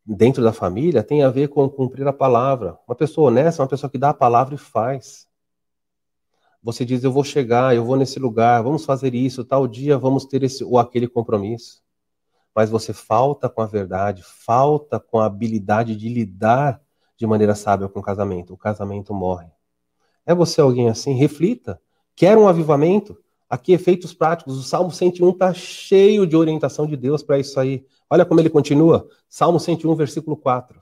dentro 0.05 0.45
da 0.45 0.53
família 0.53 1.03
tem 1.03 1.23
a 1.23 1.31
ver 1.31 1.49
com 1.49 1.67
cumprir 1.67 2.07
a 2.07 2.13
palavra. 2.13 2.79
Uma 2.87 2.95
pessoa 2.95 3.29
honesta 3.29 3.63
é 3.63 3.65
uma 3.65 3.71
pessoa 3.71 3.89
que 3.89 3.97
dá 3.97 4.11
a 4.11 4.15
palavra 4.15 4.55
e 4.55 4.59
faz. 4.59 5.32
Você 6.63 6.85
diz, 6.85 7.03
eu 7.03 7.11
vou 7.11 7.25
chegar, 7.25 7.75
eu 7.75 7.85
vou 7.85 7.97
nesse 7.97 8.21
lugar, 8.21 8.63
vamos 8.63 8.85
fazer 8.85 9.15
isso, 9.15 9.45
tal 9.45 9.67
dia 9.67 9.99
vamos 9.99 10.25
ter 10.25 10.45
esse 10.45 10.63
ou 10.63 10.79
aquele 10.79 11.09
compromisso. 11.09 11.83
Mas 12.55 12.71
você 12.71 12.93
falta 12.93 13.49
com 13.49 13.63
a 13.63 13.67
verdade, 13.67 14.23
falta 14.23 15.01
com 15.01 15.19
a 15.19 15.27
habilidade 15.27 15.97
de 15.97 16.09
lidar 16.09 16.81
de 17.17 17.27
maneira 17.27 17.55
sábia 17.55 17.89
com 17.89 17.99
o 17.99 18.03
casamento. 18.03 18.55
O 18.55 18.57
casamento 18.57 19.13
morre. 19.13 19.49
É 20.25 20.35
você 20.35 20.61
alguém 20.61 20.89
assim? 20.89 21.15
Reflita. 21.15 21.81
Quer 22.15 22.37
um 22.37 22.47
avivamento? 22.47 23.19
Aqui, 23.49 23.73
efeitos 23.73 24.13
práticos. 24.13 24.57
O 24.57 24.63
Salmo 24.63 24.91
101 24.91 25.31
está 25.31 25.53
cheio 25.55 26.27
de 26.27 26.37
orientação 26.37 26.87
de 26.87 26.97
Deus 26.97 27.23
para 27.23 27.39
isso 27.39 27.59
aí. 27.59 27.85
Olha 28.09 28.25
como 28.25 28.41
ele 28.41 28.51
continua. 28.51 29.09
Salmo 29.29 29.59
101, 29.59 29.95
versículo 29.95 30.37
4 30.37 30.82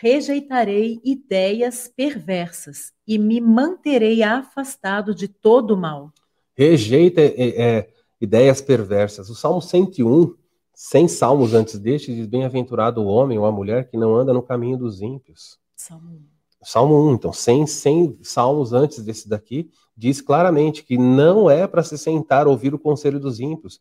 rejeitarei 0.00 1.00
ideias 1.04 1.88
perversas 1.94 2.92
e 3.06 3.18
me 3.18 3.40
manterei 3.40 4.22
afastado 4.22 5.14
de 5.14 5.28
todo 5.28 5.76
mal. 5.76 6.12
Rejeita 6.54 7.20
é, 7.20 7.34
é, 7.38 7.90
ideias 8.20 8.60
perversas. 8.60 9.28
O 9.28 9.34
Salmo 9.34 9.60
101, 9.60 10.34
100 10.74 11.08
salmos 11.08 11.54
antes 11.54 11.78
deste, 11.78 12.14
diz: 12.14 12.26
Bem-aventurado 12.26 13.02
o 13.02 13.06
homem 13.06 13.38
ou 13.38 13.46
a 13.46 13.52
mulher 13.52 13.88
que 13.88 13.96
não 13.96 14.14
anda 14.14 14.32
no 14.32 14.42
caminho 14.42 14.78
dos 14.78 15.00
ímpios. 15.02 15.58
Salmo 15.76 16.10
1. 16.10 16.32
Salmo 16.64 17.10
1, 17.10 17.14
então, 17.14 17.32
100, 17.32 17.66
100 17.66 18.18
salmos 18.22 18.72
antes 18.72 19.02
desse 19.02 19.28
daqui, 19.28 19.68
diz 19.96 20.20
claramente 20.20 20.84
que 20.84 20.96
não 20.96 21.50
é 21.50 21.66
para 21.66 21.82
se 21.82 21.98
sentar 21.98 22.46
ouvir 22.46 22.72
o 22.72 22.78
conselho 22.78 23.18
dos 23.18 23.40
ímpios. 23.40 23.80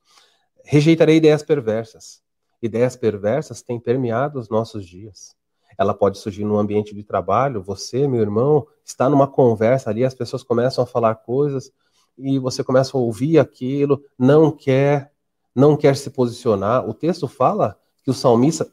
Rejeitarei 0.64 1.18
ideias 1.18 1.44
perversas. 1.44 2.24
Ideias 2.60 2.96
perversas 2.96 3.62
têm 3.62 3.80
permeado 3.80 4.40
os 4.40 4.50
nossos 4.50 4.86
dias 4.86 5.36
ela 5.78 5.94
pode 5.94 6.18
surgir 6.18 6.44
no 6.44 6.58
ambiente 6.58 6.94
de 6.94 7.04
trabalho. 7.04 7.62
Você, 7.64 8.08
meu 8.08 8.22
irmão, 8.22 8.66
está 8.84 9.10
numa 9.10 9.28
conversa 9.28 9.90
ali, 9.90 10.04
as 10.04 10.14
pessoas 10.14 10.44
começam 10.44 10.84
a 10.84 10.88
falar 10.88 11.16
coisas 11.16 11.72
e 12.18 12.38
você 12.38 12.64
começa 12.64 12.98
a 12.98 13.00
ouvir 13.00 13.40
aquilo, 13.40 14.04
não 14.18 14.52
quer, 14.52 15.12
não 15.56 15.76
quer 15.76 15.96
se 15.96 16.10
posicionar. 16.10 16.88
O 16.88 16.94
texto 16.94 17.28
fala 17.28 17.78
que 18.04 18.12
o 18.12 18.14
salmista 18.14 18.72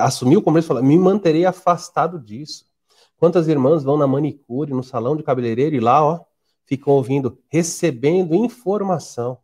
assumiu 0.00 0.40
o 0.40 0.42
compromisso 0.42 0.66
e 0.66 0.68
falou: 0.68 0.82
me 0.82 0.98
manterei 0.98 1.44
afastado 1.44 2.18
disso. 2.18 2.66
Quantas 3.16 3.48
irmãs 3.48 3.82
vão 3.82 3.98
na 3.98 4.06
manicure, 4.06 4.72
no 4.72 4.82
salão 4.82 5.14
de 5.14 5.22
cabeleireiro 5.22 5.76
e 5.76 5.80
lá, 5.80 6.02
ó, 6.02 6.24
ficam 6.64 6.94
ouvindo, 6.94 7.38
recebendo 7.48 8.34
informação. 8.34 9.38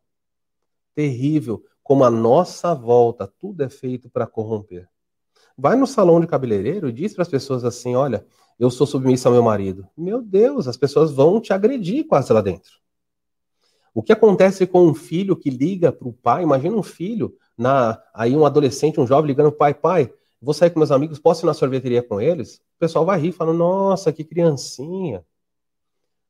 Terrível, 0.95 1.63
como 1.83 2.03
a 2.05 2.11
nossa 2.11 2.75
volta, 2.75 3.27
tudo 3.39 3.63
é 3.63 3.69
feito 3.69 4.09
para 4.09 4.27
corromper. 4.27 4.89
Vai 5.57 5.77
no 5.77 5.87
salão 5.87 6.21
de 6.21 6.27
cabeleireiro 6.27 6.89
e 6.89 6.93
diz 6.93 7.15
para 7.15 7.23
as 7.23 7.29
pessoas 7.29 7.65
assim: 7.65 7.95
olha, 7.95 8.27
eu 8.59 8.71
sou 8.71 8.87
submissa 8.87 9.29
ao 9.29 9.33
meu 9.33 9.43
marido. 9.43 9.87
Meu 9.97 10.21
Deus, 10.23 10.69
as 10.69 10.77
pessoas 10.77 11.11
vão 11.11 11.41
te 11.41 11.53
agredir 11.53 12.07
quase 12.07 12.33
lá 12.33 12.41
dentro. 12.41 12.73
O 13.95 14.03
que 14.03 14.13
acontece 14.13 14.67
com 14.67 14.87
um 14.87 14.95
filho 14.95 15.35
que 15.35 15.49
liga 15.49 15.91
para 15.91 16.07
o 16.07 16.13
pai? 16.13 16.43
Imagina 16.43 16.77
um 16.77 16.83
filho, 16.83 17.35
na, 17.57 17.99
aí 18.13 18.37
um 18.37 18.45
adolescente, 18.45 19.01
um 19.01 19.07
jovem 19.07 19.27
ligando 19.27 19.51
para 19.51 19.55
o 19.55 19.59
pai: 19.59 19.75
pai, 19.75 20.15
vou 20.41 20.53
sair 20.53 20.71
com 20.71 20.79
meus 20.79 20.91
amigos, 20.91 21.19
posso 21.19 21.45
ir 21.45 21.47
na 21.47 21.55
sorveteria 21.55 22.03
com 22.03 22.21
eles? 22.21 22.57
O 22.77 22.79
pessoal 22.79 23.07
vai 23.07 23.19
rir, 23.19 23.33
falando: 23.33 23.57
nossa, 23.57 24.13
que 24.13 24.25
criancinha. 24.25 25.25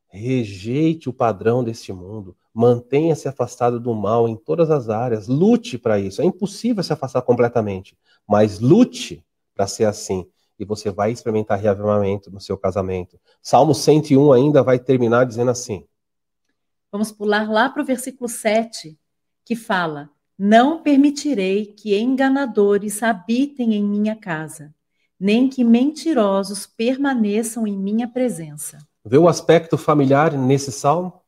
Rejeite 0.09 1.09
o 1.09 1.13
padrão 1.13 1.65
deste 1.65 1.93
mundo. 1.93 2.37
Mantenha-se 2.59 3.29
afastado 3.29 3.79
do 3.79 3.95
mal 3.95 4.27
em 4.27 4.35
todas 4.35 4.71
as 4.71 4.89
áreas. 4.89 5.29
Lute 5.29 5.77
para 5.77 5.99
isso. 5.99 6.23
É 6.23 6.25
impossível 6.25 6.83
se 6.83 6.91
afastar 6.91 7.21
completamente, 7.21 7.95
mas 8.27 8.61
lute 8.61 9.23
para 9.55 9.67
ser 9.67 9.85
assim. 9.85 10.27
E 10.59 10.65
você 10.65 10.91
vai 10.91 11.13
experimentar 11.13 11.59
reavivamento 11.59 12.31
no 12.31 12.41
seu 12.41 12.57
casamento. 12.57 13.21
Salmo 13.43 13.75
101 13.75 14.33
ainda 14.33 14.63
vai 14.63 14.79
terminar 14.79 15.27
dizendo 15.27 15.51
assim. 15.51 15.85
Vamos 16.91 17.13
pular 17.13 17.47
lá 17.47 17.69
para 17.69 17.83
o 17.83 17.85
versículo 17.85 18.27
7, 18.27 18.99
que 19.45 19.55
fala: 19.55 20.09
Não 20.39 20.83
permitirei 20.83 21.67
que 21.67 21.95
enganadores 21.95 23.03
habitem 23.03 23.75
em 23.75 23.85
minha 23.85 24.17
casa, 24.17 24.75
nem 25.21 25.47
que 25.47 25.63
mentirosos 25.63 26.65
permaneçam 26.65 27.67
em 27.67 27.77
minha 27.77 28.09
presença. 28.09 28.79
Vê 29.05 29.19
o 29.19 29.29
aspecto 29.29 29.77
familiar 29.77 30.33
nesse 30.33 30.73
salmo? 30.73 31.21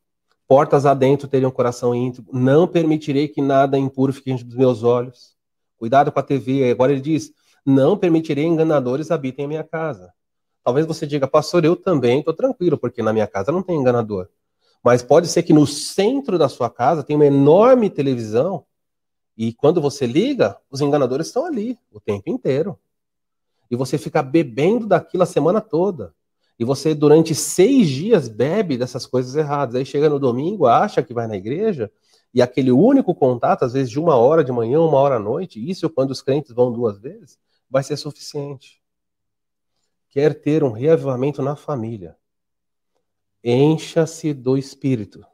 Portas 0.49 0.87
adentro 0.87 1.29
teriam 1.29 1.51
coração 1.51 1.95
íntegro. 1.95 2.31
Não 2.33 2.67
permitirei 2.67 3.29
que 3.29 3.43
nada 3.43 3.79
impuro 3.79 4.13
fique 4.13 4.31
diante 4.31 4.45
dos 4.45 4.57
meus 4.57 4.83
olhos. 4.83 5.37
Cuidado 5.77 6.11
com 6.11 6.19
a 6.19 6.23
TV. 6.23 6.71
Agora 6.71 6.91
ele 6.91 7.03
diz: 7.03 7.31
Não 7.65 7.97
permitirei 7.97 8.45
enganadores 8.45 9.11
habitem 9.11 9.45
a 9.45 9.49
minha 9.49 9.65
casa. 9.65 10.13
Talvez 10.65 10.87
você 10.87 11.07
diga, 11.07 11.29
pastor, 11.29 11.65
eu 11.65 11.77
também 11.77 12.21
estou 12.21 12.35
tranquilo, 12.35 12.77
porque 12.77 13.03
na 13.03 13.13
minha 13.13 13.27
casa 13.27 13.53
não 13.53 13.63
tem 13.63 13.79
enganador. 13.79 14.29
Mas 14.83 15.03
pode 15.03 15.29
ser 15.29 15.43
que 15.43 15.53
no 15.53 15.67
centro 15.67 16.39
da 16.39 16.49
sua 16.49 16.71
casa 16.71 17.03
tem 17.03 17.17
uma 17.17 17.27
enorme 17.27 17.91
televisão 17.91 18.65
e 19.39 19.53
quando 19.53 19.81
você 19.81 20.05
liga, 20.05 20.59
os 20.69 20.81
enganadores 20.81 21.29
estão 21.29 21.47
ali 21.47 21.79
o 21.93 22.01
tempo 22.01 22.29
inteiro. 22.29 22.77
E 23.71 23.77
você 23.77 23.97
fica 23.97 24.21
bebendo 24.21 24.85
daquilo 24.85 25.23
a 25.23 25.27
semana 25.27 25.61
toda. 25.61 26.13
E 26.59 26.65
você, 26.65 26.95
durante 26.95 27.35
seis 27.35 27.89
dias, 27.89 28.27
bebe 28.29 28.77
dessas 28.77 29.07
coisas 29.07 29.37
erradas. 29.37 29.77
Aí 29.77 29.85
chega 29.85 30.09
no 30.09 30.19
domingo, 30.19 30.67
acha 30.67 31.03
que 31.03 31.15
vai 31.15 31.27
na 31.27 31.37
igreja, 31.37 31.91
e 32.35 32.43
aquele 32.43 32.73
único 32.73 33.15
contato, 33.15 33.65
às 33.65 33.73
vezes 33.73 33.91
de 33.91 34.01
uma 34.01 34.17
hora 34.17 34.43
de 34.43 34.51
manhã, 34.51 34.81
uma 34.81 34.99
hora 34.99 35.17
à 35.17 35.19
noite, 35.21 35.65
isso 35.65 35.89
quando 35.89 36.11
os 36.11 36.21
crentes 36.21 36.53
vão 36.53 36.73
duas 36.73 36.99
vezes, 36.99 37.39
vai 37.71 37.83
ser 37.83 37.97
suficiente. 37.97 38.83
Quer 40.11 40.35
ter 40.41 40.65
um 40.65 40.73
reavivamento 40.73 41.43
na 41.43 41.55
família. 41.55 42.17
Encha-se 43.45 44.35
do 44.35 44.59
Espírito. 44.59 45.25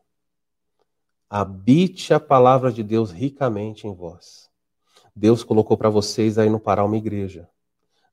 Habite 1.28 2.12
a 2.12 2.20
palavra 2.20 2.70
de 2.70 2.82
Deus 2.82 3.10
ricamente 3.10 3.86
em 3.86 3.94
vós. 3.94 4.50
Deus 5.16 5.42
colocou 5.42 5.76
para 5.76 5.88
vocês 5.88 6.38
aí 6.38 6.50
no 6.50 6.60
Pará 6.60 6.84
uma 6.84 6.96
igreja. 6.96 7.48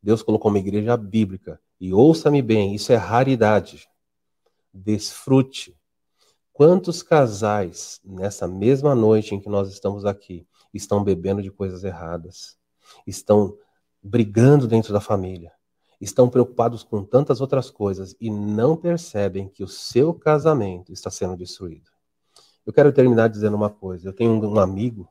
Deus 0.01 0.23
colocou 0.23 0.49
uma 0.49 0.59
igreja 0.59 0.97
bíblica. 0.97 1.59
E 1.79 1.93
ouça-me 1.93 2.41
bem, 2.41 2.73
isso 2.73 2.91
é 2.91 2.95
raridade. 2.95 3.87
Desfrute. 4.73 5.77
Quantos 6.53 7.01
casais, 7.01 7.99
nessa 8.03 8.47
mesma 8.47 8.93
noite 8.93 9.33
em 9.33 9.39
que 9.39 9.49
nós 9.49 9.69
estamos 9.71 10.05
aqui, 10.05 10.47
estão 10.73 11.03
bebendo 11.03 11.41
de 11.41 11.51
coisas 11.51 11.83
erradas? 11.83 12.57
Estão 13.05 13.57
brigando 14.01 14.67
dentro 14.67 14.93
da 14.93 14.99
família? 14.99 15.51
Estão 15.99 16.29
preocupados 16.29 16.83
com 16.83 17.03
tantas 17.03 17.41
outras 17.41 17.69
coisas 17.69 18.15
e 18.19 18.29
não 18.29 18.75
percebem 18.75 19.47
que 19.47 19.63
o 19.63 19.67
seu 19.67 20.13
casamento 20.13 20.91
está 20.91 21.11
sendo 21.11 21.37
destruído? 21.37 21.91
Eu 22.65 22.73
quero 22.73 22.91
terminar 22.91 23.27
dizendo 23.27 23.55
uma 23.55 23.69
coisa. 23.69 24.09
Eu 24.09 24.13
tenho 24.13 24.31
um, 24.31 24.59
amigo 24.59 25.07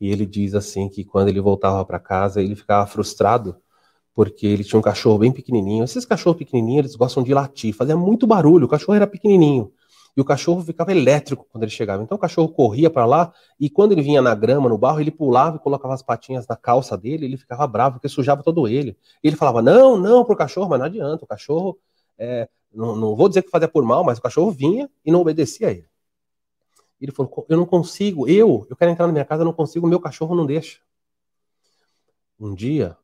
e 0.00 0.10
ele 0.10 0.26
diz 0.26 0.54
assim 0.54 0.88
que 0.88 1.04
quando 1.04 1.28
ele 1.28 1.40
voltava 1.40 1.84
para 1.84 1.98
casa 1.98 2.40
ele 2.40 2.54
ficava 2.56 2.86
frustrado 2.86 3.56
porque 4.14 4.46
ele 4.46 4.64
tinha 4.64 4.78
um 4.78 4.82
cachorro 4.82 5.18
bem 5.18 5.32
pequenininho. 5.32 5.84
Esses 5.84 6.04
cachorros 6.04 6.38
pequenininhos 6.38 6.86
eles 6.86 6.96
gostam 6.96 7.22
de 7.22 7.32
latir, 7.32 7.74
fazia 7.74 7.96
muito 7.96 8.26
barulho. 8.26 8.66
O 8.66 8.68
cachorro 8.68 8.94
era 8.94 9.06
pequenininho 9.06 9.72
e 10.16 10.20
o 10.20 10.24
cachorro 10.24 10.62
ficava 10.62 10.92
elétrico 10.92 11.46
quando 11.50 11.64
ele 11.64 11.70
chegava. 11.70 12.02
Então 12.02 12.16
o 12.16 12.20
cachorro 12.20 12.48
corria 12.48 12.90
para 12.90 13.06
lá 13.06 13.32
e 13.58 13.70
quando 13.70 13.92
ele 13.92 14.02
vinha 14.02 14.20
na 14.20 14.34
grama, 14.34 14.68
no 14.68 14.76
barro, 14.76 15.00
ele 15.00 15.10
pulava 15.10 15.56
e 15.56 15.58
colocava 15.58 15.94
as 15.94 16.02
patinhas 16.02 16.46
na 16.46 16.56
calça 16.56 16.96
dele. 16.96 17.24
Ele 17.24 17.36
ficava 17.36 17.66
bravo 17.66 17.94
porque 17.94 18.08
sujava 18.08 18.42
todo 18.42 18.68
ele. 18.68 18.96
E 19.22 19.28
ele 19.28 19.36
falava 19.36 19.62
não, 19.62 19.96
não 19.96 20.24
pro 20.24 20.36
cachorro, 20.36 20.68
mas 20.68 20.78
não 20.78 20.86
adianta. 20.86 21.24
O 21.24 21.26
cachorro 21.26 21.78
é, 22.18 22.48
não, 22.72 22.94
não 22.94 23.16
vou 23.16 23.28
dizer 23.28 23.42
que 23.42 23.50
fazia 23.50 23.68
por 23.68 23.84
mal, 23.84 24.04
mas 24.04 24.18
o 24.18 24.22
cachorro 24.22 24.50
vinha 24.50 24.90
e 25.04 25.10
não 25.10 25.20
obedecia 25.20 25.68
a 25.68 25.70
ele. 25.70 25.88
Ele 27.00 27.10
falou: 27.10 27.46
Eu 27.48 27.56
não 27.56 27.66
consigo, 27.66 28.28
eu, 28.28 28.66
eu 28.68 28.76
quero 28.76 28.90
entrar 28.90 29.06
na 29.06 29.12
minha 29.12 29.24
casa, 29.24 29.42
eu 29.42 29.46
não 29.46 29.52
consigo, 29.52 29.86
meu 29.86 29.98
cachorro 29.98 30.34
não 30.36 30.46
deixa. 30.46 30.80
Um 32.38 32.54
dia, 32.54 32.96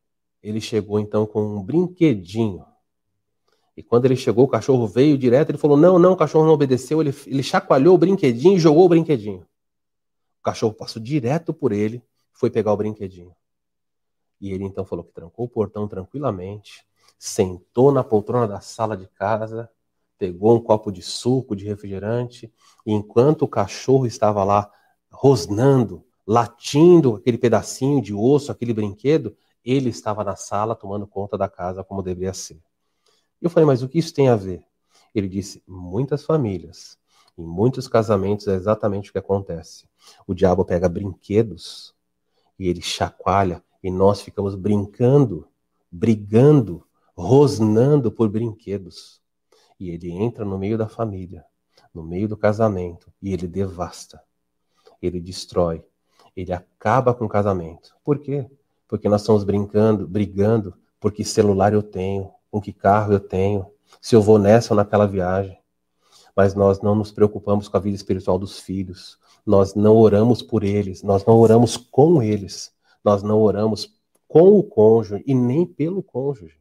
ele 0.43 0.61
chegou 0.61 0.99
então 1.01 1.27
com 1.27 1.43
um 1.43 1.63
brinquedinho. 1.63 2.65
E 3.77 3.83
quando 3.83 4.07
ele 4.07 4.17
chegou, 4.17 4.45
o 4.45 4.49
cachorro 4.49 4.87
veio 4.87 5.17
direto, 5.17 5.51
ele 5.51 5.59
falou: 5.59 5.77
Não, 5.77 5.99
não, 5.99 6.13
o 6.13 6.17
cachorro 6.17 6.45
não 6.45 6.53
obedeceu. 6.53 7.01
Ele, 7.01 7.15
ele 7.27 7.43
chacoalhou 7.43 7.95
o 7.95 7.99
brinquedinho 7.99 8.57
e 8.57 8.61
jogou 8.61 8.87
o 8.87 8.89
brinquedinho. 8.89 9.47
O 10.41 10.43
cachorro 10.43 10.73
passou 10.73 11.03
direto 11.03 11.53
por 11.53 11.73
ele, 11.73 12.03
foi 12.33 12.51
pegar 12.51 12.73
o 12.73 12.77
brinquedinho. 12.77 13.35
E 14.41 14.53
ele 14.53 14.65
então 14.65 14.85
falou 14.85 15.05
que 15.05 15.13
trancou 15.13 15.47
o 15.47 15.49
portão 15.49 15.89
tranquilamente, 15.89 16.85
sentou 17.19 17.91
na 17.91 18.05
poltrona 18.05 18.47
da 18.47 18.61
sala 18.61 18.97
de 18.97 19.07
casa 19.09 19.69
pegou 20.19 20.57
um 20.57 20.61
copo 20.61 20.91
de 20.91 21.01
suco, 21.01 21.55
de 21.55 21.65
refrigerante, 21.65 22.53
e 22.85 22.93
enquanto 22.93 23.43
o 23.43 23.49
cachorro 23.49 24.05
estava 24.05 24.43
lá 24.43 24.71
rosnando, 25.11 26.05
latindo 26.27 27.15
aquele 27.15 27.39
pedacinho 27.39 28.03
de 28.03 28.13
osso, 28.13 28.51
aquele 28.51 28.75
brinquedo, 28.75 29.35
ele 29.65 29.91
estava 29.91 30.25
na 30.25 30.37
sala 30.37 30.75
tomando 30.75 31.07
conta 31.07 31.37
da 31.37 31.49
casa 31.49 31.85
como 31.85 32.03
deveria 32.03 32.33
ser. 32.33 32.61
Eu 33.41 33.51
falei, 33.51 33.67
mas 33.67 33.83
o 33.83 33.89
que 33.89 33.99
isso 33.99 34.15
tem 34.15 34.29
a 34.29 34.37
ver? 34.37 34.65
Ele 35.15 35.29
disse, 35.29 35.63
muitas 35.67 36.25
famílias, 36.25 36.99
em 37.37 37.47
muitos 37.47 37.87
casamentos 37.87 38.49
é 38.49 38.55
exatamente 38.55 39.11
o 39.11 39.13
que 39.13 39.19
acontece. 39.19 39.89
O 40.27 40.35
diabo 40.35 40.65
pega 40.65 40.89
brinquedos 40.89 41.95
e 42.59 42.69
ele 42.69 42.83
chacoalha 42.83 43.63
e 43.83 43.91
nós 43.91 44.21
ficamos 44.21 44.55
brincando, 44.55 45.49
brigando, 45.91 46.85
rosnando 47.17 48.11
por 48.11 48.29
brinquedos. 48.29 49.23
E 49.79 49.91
ele 49.91 50.11
entra 50.11 50.45
no 50.45 50.59
meio 50.59 50.77
da 50.77 50.89
família, 50.89 51.45
no 51.95 52.03
meio 52.03 52.29
do 52.29 52.37
casamento, 52.37 53.13
e 53.23 53.33
ele 53.33 53.47
devasta. 53.47 54.21
Ele 55.01 55.21
destrói. 55.21 55.85
Ele 56.35 56.53
acaba 56.53 57.15
com 57.15 57.27
o 57.27 57.29
casamento. 57.29 57.97
Por 58.05 58.19
quê? 58.19 58.51
Porque 58.89 59.09
nós 59.09 59.21
estamos 59.21 59.45
brincando, 59.45 60.09
brigando, 60.09 60.75
porque 60.99 61.25
celular 61.25 61.73
eu 61.73 61.83
tenho, 61.83 62.33
com 62.51 62.61
que 62.61 62.73
carro 62.73 63.13
eu 63.13 63.21
tenho, 63.21 63.71
se 64.01 64.17
eu 64.17 64.23
vou 64.23 64.39
nessa 64.39 64.73
ou 64.73 64.77
naquela 64.77 65.07
viagem. 65.07 65.57
Mas 66.35 66.55
nós 66.55 66.81
não 66.81 66.95
nos 66.95 67.13
preocupamos 67.13 67.69
com 67.69 67.77
a 67.77 67.81
vida 67.81 67.95
espiritual 67.95 68.39
dos 68.39 68.59
filhos. 68.59 69.19
Nós 69.45 69.75
não 69.75 69.97
oramos 69.97 70.43
por 70.43 70.65
eles, 70.65 71.03
nós 71.03 71.25
não 71.25 71.37
oramos 71.37 71.77
com 71.77 72.23
eles. 72.23 72.73
Nós 73.05 73.23
não 73.23 73.41
oramos 73.41 73.97
com 74.27 74.59
o 74.59 74.63
cônjuge 74.63 75.23
e 75.27 75.35
nem 75.35 75.65
pelo 75.67 76.03
cônjuge. 76.03 76.59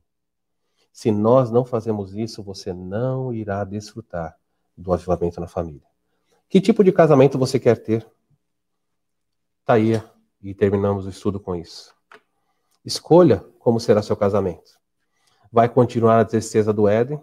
Se 0.91 1.11
nós 1.11 1.51
não 1.51 1.65
fazemos 1.65 2.15
isso, 2.15 2.41
você 2.41 2.73
não 2.73 3.34
irá 3.34 3.63
desfrutar 3.63 4.38
do 4.75 4.93
avivamento 4.93 5.39
na 5.39 5.47
família. 5.47 5.86
Que 6.49 6.61
tipo 6.61 6.84
de 6.84 6.91
casamento 6.91 7.38
você 7.38 7.59
quer 7.59 7.84
ter? 7.84 8.09
Tá 9.65 9.73
aí 9.73 10.01
e 10.41 10.53
terminamos 10.53 11.05
o 11.05 11.09
estudo 11.09 11.39
com 11.39 11.55
isso. 11.55 11.97
Escolha 12.88 13.45
como 13.59 13.81
será 13.81 14.01
seu 14.01 14.15
casamento. 14.15 14.79
Vai 15.51 15.67
continuar 15.67 16.21
a 16.21 16.25
tristeza 16.25 16.71
do 16.71 16.88
Éden 16.88 17.21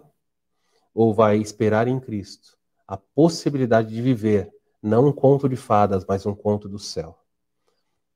ou 0.93 1.11
vai 1.11 1.37
esperar 1.37 1.87
em 1.87 1.99
Cristo 1.99 2.55
a 2.87 2.95
possibilidade 2.95 3.89
de 3.89 3.99
viver 3.99 4.53
não 4.79 5.07
um 5.07 5.11
conto 5.11 5.49
de 5.49 5.55
fadas, 5.55 6.05
mas 6.07 6.23
um 6.23 6.35
conto 6.35 6.69
do 6.69 6.77
céu? 6.77 7.17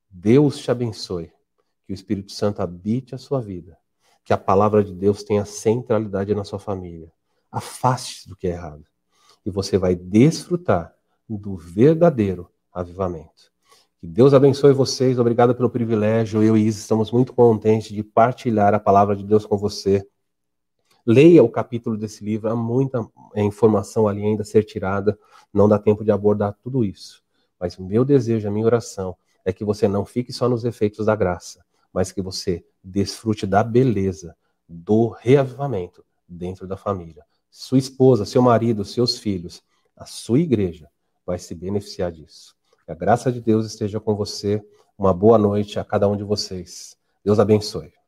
Deus 0.07 0.59
te 0.59 0.69
abençoe. 0.69 1.33
Que 1.87 1.91
o 1.91 1.95
Espírito 1.95 2.31
Santo 2.31 2.61
habite 2.61 3.15
a 3.15 3.17
sua 3.17 3.41
vida 3.41 3.75
que 4.23 4.31
a 4.31 4.37
palavra 4.37 4.83
de 4.83 4.93
Deus 4.93 5.23
tenha 5.23 5.43
centralidade 5.43 6.35
na 6.35 6.43
sua 6.43 6.59
família. 6.59 7.11
Afaste 7.51 8.29
do 8.29 8.35
que 8.35 8.45
é 8.45 8.51
errado. 8.51 8.85
E 9.43 9.49
você 9.49 9.75
vai 9.75 9.95
desfrutar 9.95 10.93
do 11.27 11.57
verdadeiro 11.57 12.47
avivamento. 12.71 13.51
Que 13.99 14.07
Deus 14.07 14.33
abençoe 14.33 14.71
vocês. 14.71 15.19
Obrigado 15.19 15.53
pelo 15.53 15.69
privilégio. 15.69 16.41
Eu 16.41 16.55
e 16.55 16.65
Isa 16.65 16.79
estamos 16.79 17.11
muito 17.11 17.33
contentes 17.33 17.89
de 17.89 18.01
partilhar 18.01 18.73
a 18.73 18.79
palavra 18.79 19.13
de 19.13 19.25
Deus 19.25 19.45
com 19.45 19.57
você. 19.57 20.07
Leia 21.05 21.43
o 21.43 21.49
capítulo 21.49 21.97
desse 21.97 22.23
livro. 22.23 22.49
Há 22.49 22.55
muita 22.55 23.05
informação 23.35 24.07
ali 24.07 24.23
ainda 24.23 24.43
a 24.43 24.45
ser 24.45 24.63
tirada. 24.63 25.19
Não 25.53 25.67
dá 25.67 25.77
tempo 25.77 26.05
de 26.05 26.11
abordar 26.11 26.55
tudo 26.63 26.85
isso. 26.85 27.21
Mas 27.59 27.77
o 27.77 27.83
meu 27.83 28.05
desejo, 28.05 28.47
a 28.47 28.51
minha 28.51 28.65
oração, 28.65 29.17
é 29.43 29.51
que 29.51 29.65
você 29.65 29.85
não 29.85 30.05
fique 30.05 30.31
só 30.31 30.47
nos 30.47 30.63
efeitos 30.63 31.05
da 31.05 31.13
graça, 31.13 31.61
mas 31.91 32.09
que 32.09 32.21
você 32.21 32.63
desfrute 32.81 33.45
da 33.45 33.65
beleza 33.65 34.33
do 34.65 35.09
reavivamento 35.09 36.05
dentro 36.25 36.65
da 36.65 36.77
família. 36.77 37.25
Sua 37.51 37.77
esposa, 37.77 38.23
seu 38.23 38.41
marido, 38.41 38.85
seus 38.85 39.19
filhos, 39.19 39.61
a 39.93 40.05
sua 40.05 40.39
igreja 40.39 40.89
vai 41.25 41.37
se 41.37 41.53
beneficiar 41.53 42.13
disso. 42.13 42.58
Que 42.89 42.93
a 42.93 42.95
graça 42.95 43.31
de 43.31 43.39
Deus 43.39 43.67
esteja 43.67 43.99
com 43.99 44.15
você. 44.15 44.65
Uma 44.97 45.13
boa 45.13 45.37
noite 45.37 45.77
a 45.77 45.83
cada 45.83 46.07
um 46.07 46.17
de 46.17 46.23
vocês. 46.23 46.97
Deus 47.23 47.37
abençoe. 47.37 47.98